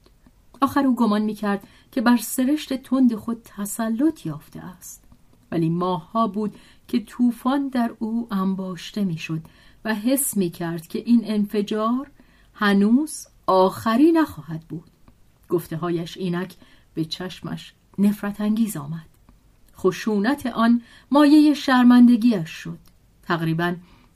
آخر 0.62 0.86
او 0.86 0.96
گمان 0.96 1.22
می‌کرد 1.22 1.68
که 1.92 2.02
بر 2.02 2.18
سرشت 2.18 2.74
تند 2.74 3.16
خود 3.16 3.42
تسلط 3.44 4.26
یافته 4.26 4.60
است. 4.60 5.04
ولی 5.52 5.70
ماهها 5.70 6.28
بود 6.28 6.56
که 6.88 7.00
طوفان 7.00 7.68
در 7.68 7.92
او 8.00 8.28
انباشته 8.32 9.04
می‌شد 9.04 9.42
و 9.86 9.96
حس 9.96 10.38
می‌کرد 10.38 10.88
که 10.88 11.00
این 11.00 11.22
انفجار 11.24 12.12
هنوز 12.54 13.28
آخری 13.48 14.12
نخواهد 14.12 14.62
بود. 14.62 14.92
گفته 15.50 15.78
هایش 15.78 16.18
اینک 16.18 16.56
به 16.94 17.06
چشمش 17.06 17.74
نفرت 17.98 18.42
انگیز 18.42 18.78
آمد. 18.78 19.06
خشونت 19.78 20.46
آن 20.46 20.82
مایه 21.12 21.54
شرمندگیش 21.54 22.50
شد. 22.50 22.80
تقریبا 23.24 23.76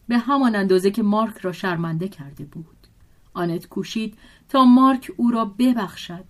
به 0.10 0.18
همان 0.18 0.56
اندازه 0.56 0.92
که 0.92 1.04
مارک 1.04 1.38
را 1.38 1.52
شرمنده 1.52 2.08
کرده 2.08 2.46
بود. 2.46 2.88
آنت 3.34 3.68
کوشید 3.68 4.18
تا 4.50 4.66
مارک 4.66 5.12
او 5.18 5.32
را 5.32 5.46
ببخشد. 5.46 6.26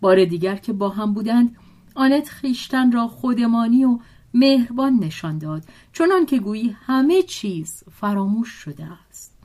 بار 0.00 0.24
دیگر 0.24 0.56
که 0.56 0.72
با 0.72 0.88
هم 0.88 1.14
بودند 1.14 1.56
آنت 1.94 2.28
خیشتن 2.28 2.92
را 2.92 3.08
خودمانی 3.08 3.84
و 3.84 3.98
مهربان 4.34 4.98
نشان 4.98 5.38
داد 5.38 5.64
چنان 5.92 6.26
که 6.26 6.38
گویی 6.38 6.76
همه 6.86 7.22
چیز 7.22 7.84
فراموش 7.92 8.48
شده 8.48 8.88
است. 9.08 9.38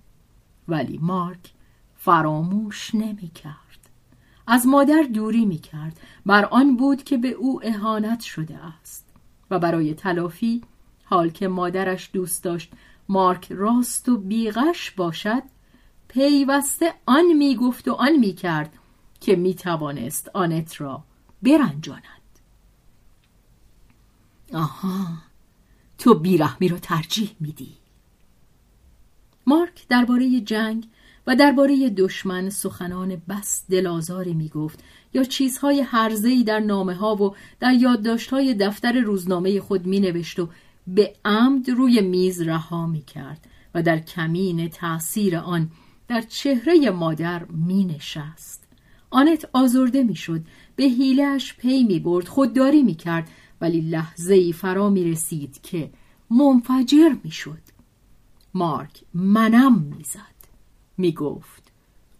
ولی 0.67 0.99
مارک 1.01 1.53
فراموش 1.95 2.95
نمی 2.95 3.29
کرد 3.29 3.89
از 4.47 4.67
مادر 4.67 5.01
دوری 5.13 5.45
می 5.45 5.57
کرد 5.57 5.99
بر 6.25 6.45
آن 6.45 6.75
بود 6.75 7.03
که 7.03 7.17
به 7.17 7.29
او 7.29 7.61
اهانت 7.63 8.19
شده 8.19 8.57
است. 8.57 9.09
و 9.51 9.59
برای 9.59 9.93
تلافی 9.93 10.61
حال 11.03 11.29
که 11.29 11.47
مادرش 11.47 12.09
دوست 12.13 12.43
داشت 12.43 12.71
مارک 13.13 13.51
راست 13.51 14.09
و 14.09 14.17
بیغش 14.17 14.91
باشد 14.91 15.43
پیوسته 16.07 16.93
آن 17.05 17.33
می‌گفت 17.37 17.87
و 17.87 17.93
آن 17.93 18.15
می‌کرد 18.15 18.73
که 19.19 19.35
می‌توانست 19.35 20.29
آنت 20.33 20.81
را 20.81 21.03
برنجاند. 21.43 22.03
آها 24.53 25.07
تو 25.97 26.13
بیرحمی 26.13 26.67
را 26.67 26.77
ترجیح 26.77 27.35
میدی. 27.39 27.73
مارک 29.47 29.87
درباره 29.87 30.41
جنگ 30.41 30.87
و 31.27 31.35
درباره 31.35 31.89
دشمن 31.89 32.49
سخنان 32.49 33.21
بس 33.29 33.63
دلازاری 33.69 34.33
می‌گفت 34.33 34.83
یا 35.13 35.23
چیزهای 35.23 35.81
هرزهی 35.81 36.43
در 36.43 36.59
نامه 36.59 36.95
ها 36.95 37.15
و 37.15 37.35
در 37.59 37.73
یادداشتهای 37.73 38.53
دفتر 38.53 38.99
روزنامه 38.99 39.59
خود 39.59 39.85
می 39.85 39.99
نوشت 39.99 40.39
و 40.39 40.49
به 40.87 41.15
عمد 41.25 41.69
روی 41.69 42.01
میز 42.01 42.41
رها 42.41 42.87
می 42.87 43.01
کرد 43.01 43.47
و 43.75 43.83
در 43.83 43.99
کمین 43.99 44.69
تأثیر 44.69 45.37
آن 45.37 45.71
در 46.07 46.21
چهره 46.21 46.89
مادر 46.89 47.45
می 47.45 47.85
نشست. 47.85 48.63
آنت 49.09 49.49
آزرده 49.53 50.03
می 50.03 50.15
شد 50.15 50.41
به 50.75 50.83
هیلش 50.83 51.53
پی 51.53 51.83
می 51.83 51.99
برد 51.99 52.27
خودداری 52.27 52.83
می 52.83 52.95
کرد 52.95 53.29
ولی 53.61 53.81
لحظه 53.81 54.33
ای 54.33 54.53
فرا 54.53 54.89
می 54.89 55.11
رسید 55.11 55.61
که 55.61 55.91
منفجر 56.29 57.15
می 57.23 57.31
شد. 57.31 57.59
مارک 58.53 59.03
منم 59.13 59.79
می 59.79 60.03
زد. 60.03 60.19
می 60.97 61.11
گفت 61.11 61.71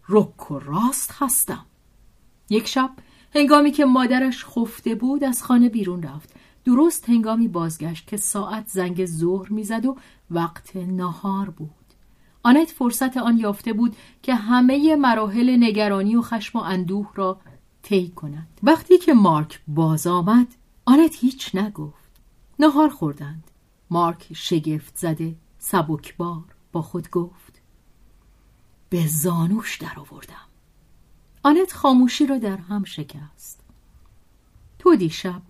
رک 0.08 0.50
و 0.50 0.58
راست 0.58 1.14
هستم. 1.18 1.66
یک 2.50 2.66
شب 2.66 2.90
هنگامی 3.34 3.70
که 3.70 3.84
مادرش 3.84 4.44
خفته 4.44 4.94
بود 4.94 5.24
از 5.24 5.42
خانه 5.42 5.68
بیرون 5.68 6.02
رفت 6.02 6.34
درست 6.64 7.08
هنگامی 7.08 7.48
بازگشت 7.48 8.06
که 8.06 8.16
ساعت 8.16 8.68
زنگ 8.68 9.06
ظهر 9.06 9.52
می‌زد 9.52 9.86
و 9.86 9.96
وقت 10.30 10.76
نهار 10.76 11.50
بود. 11.50 11.70
آنت 12.42 12.70
فرصت 12.70 13.16
آن 13.16 13.38
یافته 13.38 13.72
بود 13.72 13.96
که 14.22 14.34
همه 14.34 14.96
مراحل 14.96 15.56
نگرانی 15.58 16.16
و 16.16 16.22
خشم 16.22 16.58
و 16.58 16.62
اندوه 16.62 17.10
را 17.14 17.40
طی 17.82 18.08
کند. 18.08 18.60
وقتی 18.62 18.98
که 18.98 19.14
مارک 19.14 19.60
باز 19.68 20.06
آمد 20.06 20.46
آنت 20.84 21.16
هیچ 21.20 21.54
نگفت. 21.54 22.10
نهار 22.58 22.88
خوردند. 22.88 23.50
مارک 23.90 24.28
شگفت 24.34 24.96
زده 24.96 25.36
سبکبار 25.58 26.44
با 26.72 26.82
خود 26.82 27.10
گفت 27.10 27.62
به 28.90 29.06
زانوش 29.06 29.76
در 29.78 30.00
آوردم 30.00 30.46
آنت 31.42 31.72
خاموشی 31.72 32.26
را 32.26 32.38
در 32.38 32.56
هم 32.56 32.84
شکست. 32.84 33.60
تو 34.78 34.96
دیشب 34.96 35.42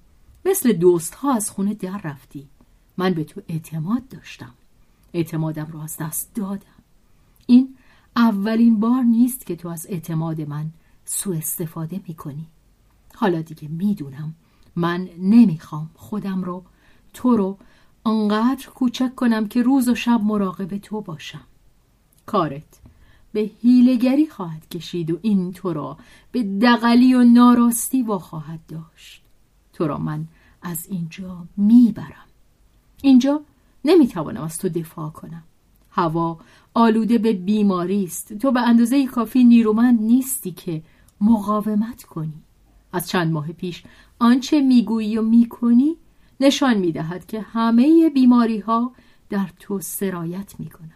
مثل 0.45 0.73
دوست 0.73 1.15
ها 1.15 1.35
از 1.35 1.51
خونه 1.51 1.75
در 1.75 2.01
رفتی. 2.05 2.49
من 2.97 3.15
به 3.15 3.25
تو 3.25 3.43
اعتماد 3.49 4.09
داشتم. 4.09 4.55
اعتمادم 5.13 5.69
را 5.73 5.83
از 5.83 5.97
دست 5.97 6.35
دادم. 6.35 6.83
این 7.47 7.77
اولین 8.17 8.81
بار 8.81 9.03
نیست 9.03 9.47
که 9.47 9.57
تو 9.57 9.69
از 9.69 9.87
اعتماد 9.89 10.41
من 10.41 10.71
سوء 11.05 11.37
استفاده 11.37 12.01
می 12.09 12.15
کنی 12.15 12.47
حالا 13.15 13.43
دیگه 13.43 13.69
می‌دونم. 13.69 14.35
من 14.77 15.09
نمی‌خوام 15.19 15.91
خودم 15.95 16.43
رو 16.43 16.65
تو 17.13 17.37
رو 17.37 17.59
انقدر 18.07 18.69
کوچک 18.69 19.15
کنم 19.15 19.49
که 19.49 19.63
روز 19.63 19.89
و 19.89 19.95
شب 19.95 20.21
مراقب 20.23 20.79
تو 20.79 21.01
باشم. 21.01 21.47
کارت 22.27 22.81
به 23.33 23.51
هیلگری 23.63 24.27
خواهد 24.27 24.69
کشید 24.69 25.11
و 25.11 25.19
این 25.23 25.53
تو 25.53 25.73
را 25.73 25.99
به 26.33 26.43
دقلی 26.43 27.15
و 27.15 27.25
ناراستی 27.25 28.03
وا 28.03 28.19
خواهد 28.19 28.61
داشت. 28.69 29.24
تو 29.75 29.87
را 29.87 29.99
من 29.99 30.27
از 30.63 30.87
اینجا 30.87 31.47
می‌برم. 31.57 32.27
اینجا 33.03 33.41
نمی‌توانم 33.85 34.43
از 34.43 34.59
تو 34.59 34.69
دفاع 34.69 35.11
کنم. 35.11 35.43
هوا 35.91 36.39
آلوده 36.75 37.19
به 37.19 37.33
بیماری 37.33 38.05
است. 38.05 38.33
تو 38.33 38.53
به 38.53 38.61
اندازه 38.61 39.07
کافی 39.07 39.45
نیرومند 39.45 40.03
نیستی 40.03 40.51
که 40.51 40.83
مقاومت 41.21 42.03
کنی. 42.03 42.43
از 42.93 43.09
چند 43.09 43.33
ماه 43.33 43.53
پیش 43.53 43.83
آنچه 44.19 44.61
می‌گویی 44.61 45.19
و 45.19 45.23
می‌کنی 45.23 45.97
نشان 46.41 46.75
می‌دهد 46.75 47.27
که 47.27 47.41
همه 47.41 48.11
بیماری 48.15 48.59
ها 48.59 48.93
در 49.29 49.51
تو 49.61 49.81
سرایت 49.81 50.61
می‌کند. 50.61 50.91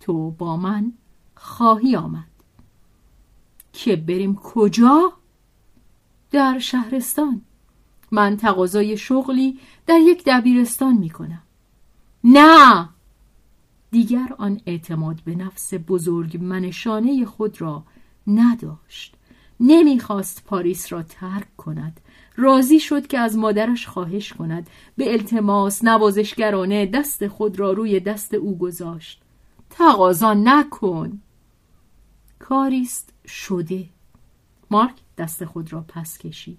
تو 0.00 0.30
با 0.30 0.56
من 0.56 0.92
خواهی 1.34 1.96
آمد. 1.96 2.28
که 3.72 3.96
بریم 3.96 4.34
کجا؟ 4.34 5.12
در 6.30 6.58
شهرستان. 6.58 7.42
من 8.12 8.36
تقاضای 8.36 8.96
شغلی 8.96 9.58
در 9.86 9.98
یک 9.98 10.22
دبیرستان 10.26 10.94
می 10.94 11.10
کنم 11.10 11.42
نه! 12.24 12.88
دیگر 13.90 14.34
آن 14.38 14.60
اعتماد 14.66 15.20
به 15.24 15.34
نفس 15.34 15.74
بزرگ 15.74 16.38
منشانه 16.40 17.24
خود 17.24 17.60
را 17.60 17.84
نداشت. 18.26 19.14
نمی‌خواست 19.60 20.44
پاریس 20.44 20.92
را 20.92 21.02
ترک 21.02 21.56
کند. 21.56 22.00
راضی 22.36 22.80
شد 22.80 23.06
که 23.06 23.18
از 23.18 23.36
مادرش 23.36 23.86
خواهش 23.86 24.32
کند. 24.32 24.70
به 24.96 25.12
التماس 25.12 25.84
نوازشگرانه 25.84 26.86
دست 26.86 27.28
خود 27.28 27.58
را 27.58 27.72
روی 27.72 28.00
دست 28.00 28.34
او 28.34 28.58
گذاشت. 28.58 29.22
تقاضا 29.70 30.34
نکن! 30.34 31.20
کاریست 32.38 33.12
شده. 33.26 33.84
مارک 34.70 34.94
دست 35.18 35.44
خود 35.44 35.72
را 35.72 35.84
پس 35.88 36.18
کشید. 36.18 36.58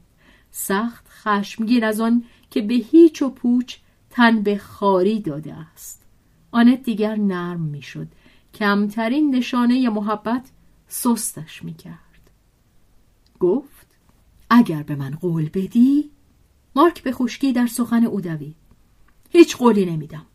سخت 0.55 1.07
خشمگین 1.09 1.83
از 1.83 1.99
آن 1.99 2.23
که 2.51 2.61
به 2.61 2.73
هیچ 2.73 3.21
و 3.21 3.29
پوچ 3.29 3.75
تن 4.09 4.41
به 4.41 4.57
خاری 4.57 5.19
داده 5.19 5.53
است. 5.53 6.05
آنت 6.51 6.83
دیگر 6.83 7.15
نرم 7.15 7.61
می‌شد. 7.61 8.07
کمترین 8.53 9.35
نشانه 9.35 9.89
محبت 9.89 10.49
سستش 10.87 11.63
می‌کرد. 11.63 12.29
گفت 13.39 13.87
اگر 14.49 14.83
به 14.83 14.95
من 14.95 15.11
قول 15.11 15.49
بدی 15.49 16.09
مارک 16.75 17.03
به 17.03 17.11
خشکی 17.11 17.53
در 17.53 17.67
سخن 17.67 18.05
او 18.05 18.21
دوید. 18.21 18.55
هیچ 19.29 19.57
قولی 19.57 19.85
نمیدم. 19.85 20.25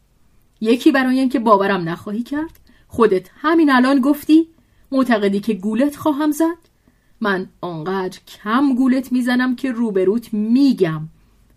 یکی 0.60 0.92
برای 0.92 1.18
اینکه 1.18 1.38
باورم 1.38 1.88
نخواهی 1.88 2.22
کرد 2.22 2.60
خودت 2.88 3.30
همین 3.34 3.70
الان 3.70 4.00
گفتی 4.00 4.48
معتقدی 4.92 5.40
که 5.40 5.54
گولت 5.54 5.96
خواهم 5.96 6.30
زد؟ 6.30 6.67
من 7.20 7.48
آنقدر 7.60 8.18
کم 8.26 8.74
گولت 8.74 9.12
می‌زنم 9.12 9.56
که 9.56 9.72
روبروت 9.72 10.34
میگم. 10.34 11.08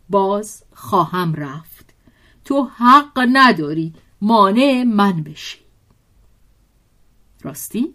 باز 0.10 0.64
خواهم 0.74 1.34
رفت. 1.34 1.94
تو 2.46 2.64
حق 2.64 3.28
نداری. 3.34 3.94
مانع 4.22 4.84
من 4.84 5.24
بشی. 5.24 5.58
راستی؟ 7.42 7.94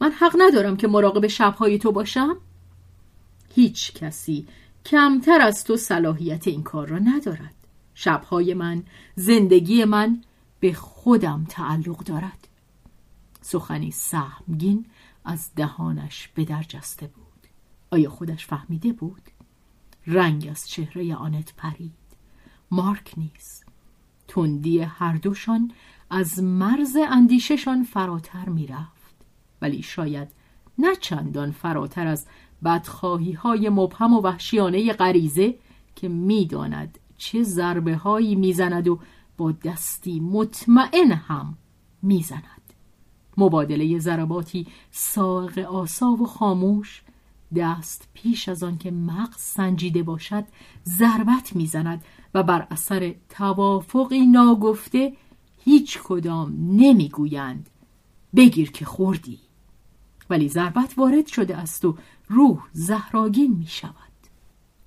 من 0.00 0.10
حق 0.10 0.36
ندارم 0.38 0.76
که 0.76 0.88
مراقب 0.88 1.26
شبهای 1.26 1.78
تو 1.78 1.92
باشم؟ 1.92 2.36
هیچ 3.54 3.92
کسی 3.94 4.46
کمتر 4.86 5.40
از 5.40 5.64
تو 5.64 5.76
صلاحیت 5.76 6.48
این 6.48 6.62
کار 6.62 6.88
را 6.88 6.98
ندارد. 6.98 7.54
شبهای 7.94 8.54
من 8.54 8.82
زندگی 9.14 9.84
من 9.84 10.22
به 10.60 10.72
خودم 10.72 11.46
تعلق 11.48 11.98
دارد. 11.98 12.48
سخنی 13.40 13.90
سهمگین 13.90 14.86
از 15.24 15.54
دهانش 15.54 16.28
به 16.34 16.44
در 16.44 16.62
جسته 16.62 17.06
بود. 17.06 17.24
آیا 17.90 18.10
خودش 18.10 18.46
فهمیده 18.46 18.92
بود؟ 18.92 19.22
رنگ 20.06 20.48
از 20.50 20.68
چهره 20.68 21.14
آنت 21.14 21.54
پرید. 21.56 21.92
مارک 22.70 23.14
نیز 23.16 23.64
تندی 24.28 24.80
هر 24.80 25.16
دوشان 25.16 25.72
از 26.10 26.42
مرز 26.42 26.96
اندیششان 27.10 27.82
فراتر 27.84 28.48
می‌رفت. 28.48 29.14
ولی 29.62 29.82
شاید 29.82 30.28
نه 30.78 30.96
چندان 30.96 31.50
فراتر 31.50 32.06
از 32.06 32.26
بدخواهی 32.64 33.32
های 33.32 33.68
مبهم 33.68 34.12
و 34.12 34.20
وحشیانه 34.20 34.92
غریزه 34.92 35.58
که 35.96 36.08
می‌داند 36.08 36.98
چه 37.16 37.42
ضربه 37.42 37.96
هایی 37.96 38.34
می‌زند 38.34 38.88
و 38.88 39.00
با 39.36 39.52
دستی 39.52 40.20
مطمئن 40.20 41.12
هم 41.12 41.58
می‌زند. 42.02 42.57
مبادله 43.38 43.98
ضرباتی 43.98 44.66
ساق 44.90 45.58
آسا 45.58 46.10
و 46.10 46.26
خاموش 46.26 47.02
دست 47.56 48.08
پیش 48.14 48.48
از 48.48 48.62
آن 48.62 48.78
که 48.78 48.90
مغز 48.90 49.40
سنجیده 49.40 50.02
باشد 50.02 50.44
ضربت 50.84 51.56
می‌زند 51.56 52.04
و 52.34 52.42
بر 52.42 52.66
اثر 52.70 53.14
توافقی 53.28 54.26
ناگفته 54.26 55.12
هیچ 55.64 55.98
کدام 56.04 56.56
نمی‌گویند 56.70 57.70
بگیر 58.36 58.70
که 58.70 58.84
خوردی. 58.84 59.38
ولی 60.30 60.48
ضربت 60.48 60.94
وارد 60.96 61.26
شده 61.26 61.56
است 61.56 61.84
و 61.84 61.96
روح 62.28 62.58
زهراگین 62.72 63.56
می 63.56 63.66
شود 63.66 63.94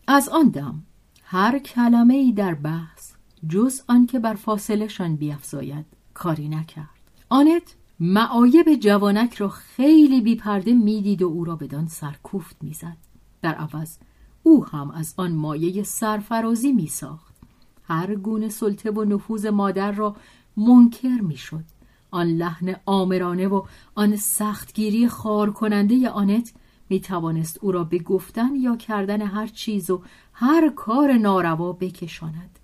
از 0.07 0.29
آن 0.29 0.49
دم 0.49 0.83
هر 1.23 1.59
کلمه 1.59 2.13
ای 2.13 2.31
در 2.31 2.53
بحث 2.53 3.11
جز 3.49 3.81
آنکه 3.87 4.19
بر 4.19 4.33
فاصلهشان 4.33 5.15
بیافزاید 5.15 5.85
کاری 6.13 6.49
نکرد. 6.49 6.89
آنت 7.29 7.75
معایب 8.03 8.75
جوانک 8.75 9.33
را 9.33 9.49
خیلی 9.49 10.21
بیپرده 10.21 10.73
می‌دید 10.73 11.21
و 11.21 11.27
او 11.27 11.45
را 11.45 11.55
بدان 11.55 11.87
سرکوفت 11.87 12.55
می‌زد. 12.61 12.97
در 13.41 13.53
عوض 13.55 13.97
او 14.43 14.65
هم 14.65 14.91
از 14.91 15.13
آن 15.17 15.31
مایه 15.31 15.83
سرفرازی 15.83 16.71
میساخت. 16.71 17.35
هر 17.83 18.15
گونه 18.15 18.49
سلطه 18.49 18.91
و 18.91 19.03
نفوذ 19.03 19.45
مادر 19.45 19.91
را 19.91 20.15
منکر 20.57 21.21
می‌شد. 21.21 21.63
آن 22.11 22.27
لحن 22.27 22.75
آمرانه 22.85 23.47
و 23.47 23.63
آن 23.95 24.15
سختگیری 24.15 25.07
خار 25.07 25.51
کننده 25.51 26.09
آنت 26.09 26.53
می 26.89 26.99
توانست 26.99 27.57
او 27.61 27.71
را 27.71 27.83
به 27.83 27.99
گفتن 27.99 28.55
یا 28.55 28.75
کردن 28.75 29.21
هر 29.21 29.47
چیز 29.47 29.89
و 29.89 30.01
هر 30.33 30.69
کار 30.69 31.13
ناروا 31.13 31.73
بکشاند. 31.73 32.59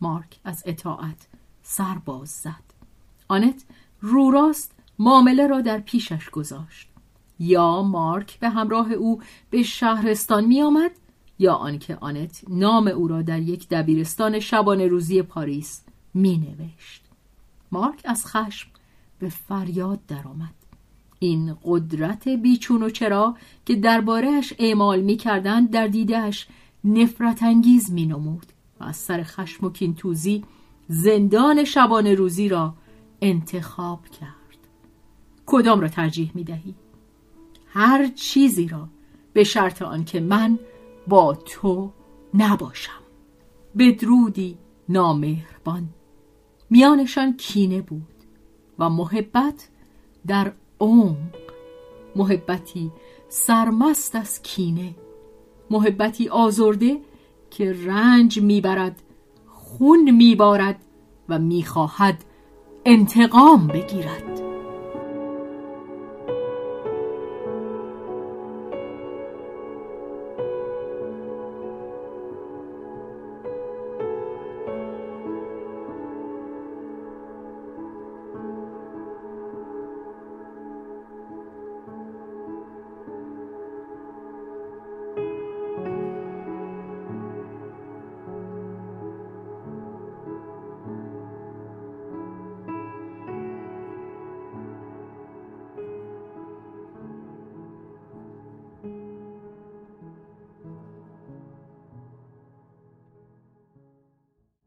مارک 0.00 0.40
از 0.44 0.62
اطاعت 0.66 1.26
سر 1.62 1.98
باز 2.04 2.28
زد. 2.28 2.64
آنت 3.28 3.64
رو 4.00 4.30
راست 4.30 4.75
معامله 4.98 5.46
را 5.46 5.60
در 5.60 5.78
پیشش 5.78 6.30
گذاشت. 6.30 6.88
یا 7.38 7.82
مارک 7.82 8.38
به 8.38 8.48
همراه 8.48 8.92
او 8.92 9.20
به 9.50 9.62
شهرستان 9.62 10.44
می 10.44 10.62
آمد 10.62 10.90
یا 11.38 11.54
آنکه 11.54 11.96
آنت 11.96 12.42
نام 12.48 12.88
او 12.88 13.08
را 13.08 13.22
در 13.22 13.40
یک 13.40 13.68
دبیرستان 13.68 14.40
شبانه 14.40 14.86
روزی 14.86 15.22
پاریس 15.22 15.82
می 16.14 16.38
نوشت 16.38 17.02
مارک 17.72 18.00
از 18.04 18.26
خشم 18.26 18.68
به 19.18 19.28
فریاد 19.28 20.06
درآمد. 20.06 20.54
این 21.18 21.56
قدرت 21.64 22.28
بیچون 22.28 22.82
و 22.82 22.90
چرا 22.90 23.36
که 23.66 23.74
دربارهش 23.74 24.52
اعمال 24.58 25.00
می 25.00 25.16
کردن 25.16 25.64
در 25.64 25.86
دیدهش 25.86 26.46
نفرت 26.84 27.42
انگیز 27.42 27.92
می 27.92 28.06
نمود 28.06 28.46
و 28.80 28.84
از 28.84 28.96
سر 28.96 29.22
خشم 29.22 29.66
و 29.66 29.70
کینتوزی 29.70 30.44
زندان 30.88 31.64
شبانه 31.64 32.14
روزی 32.14 32.48
را 32.48 32.74
انتخاب 33.22 34.08
کرد. 34.20 34.45
کدام 35.46 35.80
را 35.80 35.88
ترجیح 35.88 36.30
می 36.34 36.44
دهی؟ 36.44 36.74
هر 37.66 38.06
چیزی 38.06 38.68
را 38.68 38.88
به 39.32 39.44
شرط 39.44 39.82
آنکه 39.82 40.20
من 40.20 40.58
با 41.08 41.34
تو 41.34 41.90
نباشم. 42.34 43.02
بدرودی 43.78 44.58
نامهربان. 44.88 45.88
میانشان 46.70 47.36
کینه 47.36 47.82
بود 47.82 48.16
و 48.78 48.90
محبت 48.90 49.68
در 50.26 50.52
عمق. 50.80 51.16
محبتی 52.16 52.92
سرمست 53.28 54.16
از 54.16 54.42
کینه. 54.42 54.94
محبتی 55.70 56.28
آزرده 56.28 57.00
که 57.50 57.76
رنج 57.84 58.40
می‌برد 58.40 59.02
خون 59.46 60.10
میبارد 60.10 60.80
و 61.28 61.38
می‌خواهد 61.38 62.24
انتقام 62.84 63.66
بگیرد. 63.66 64.45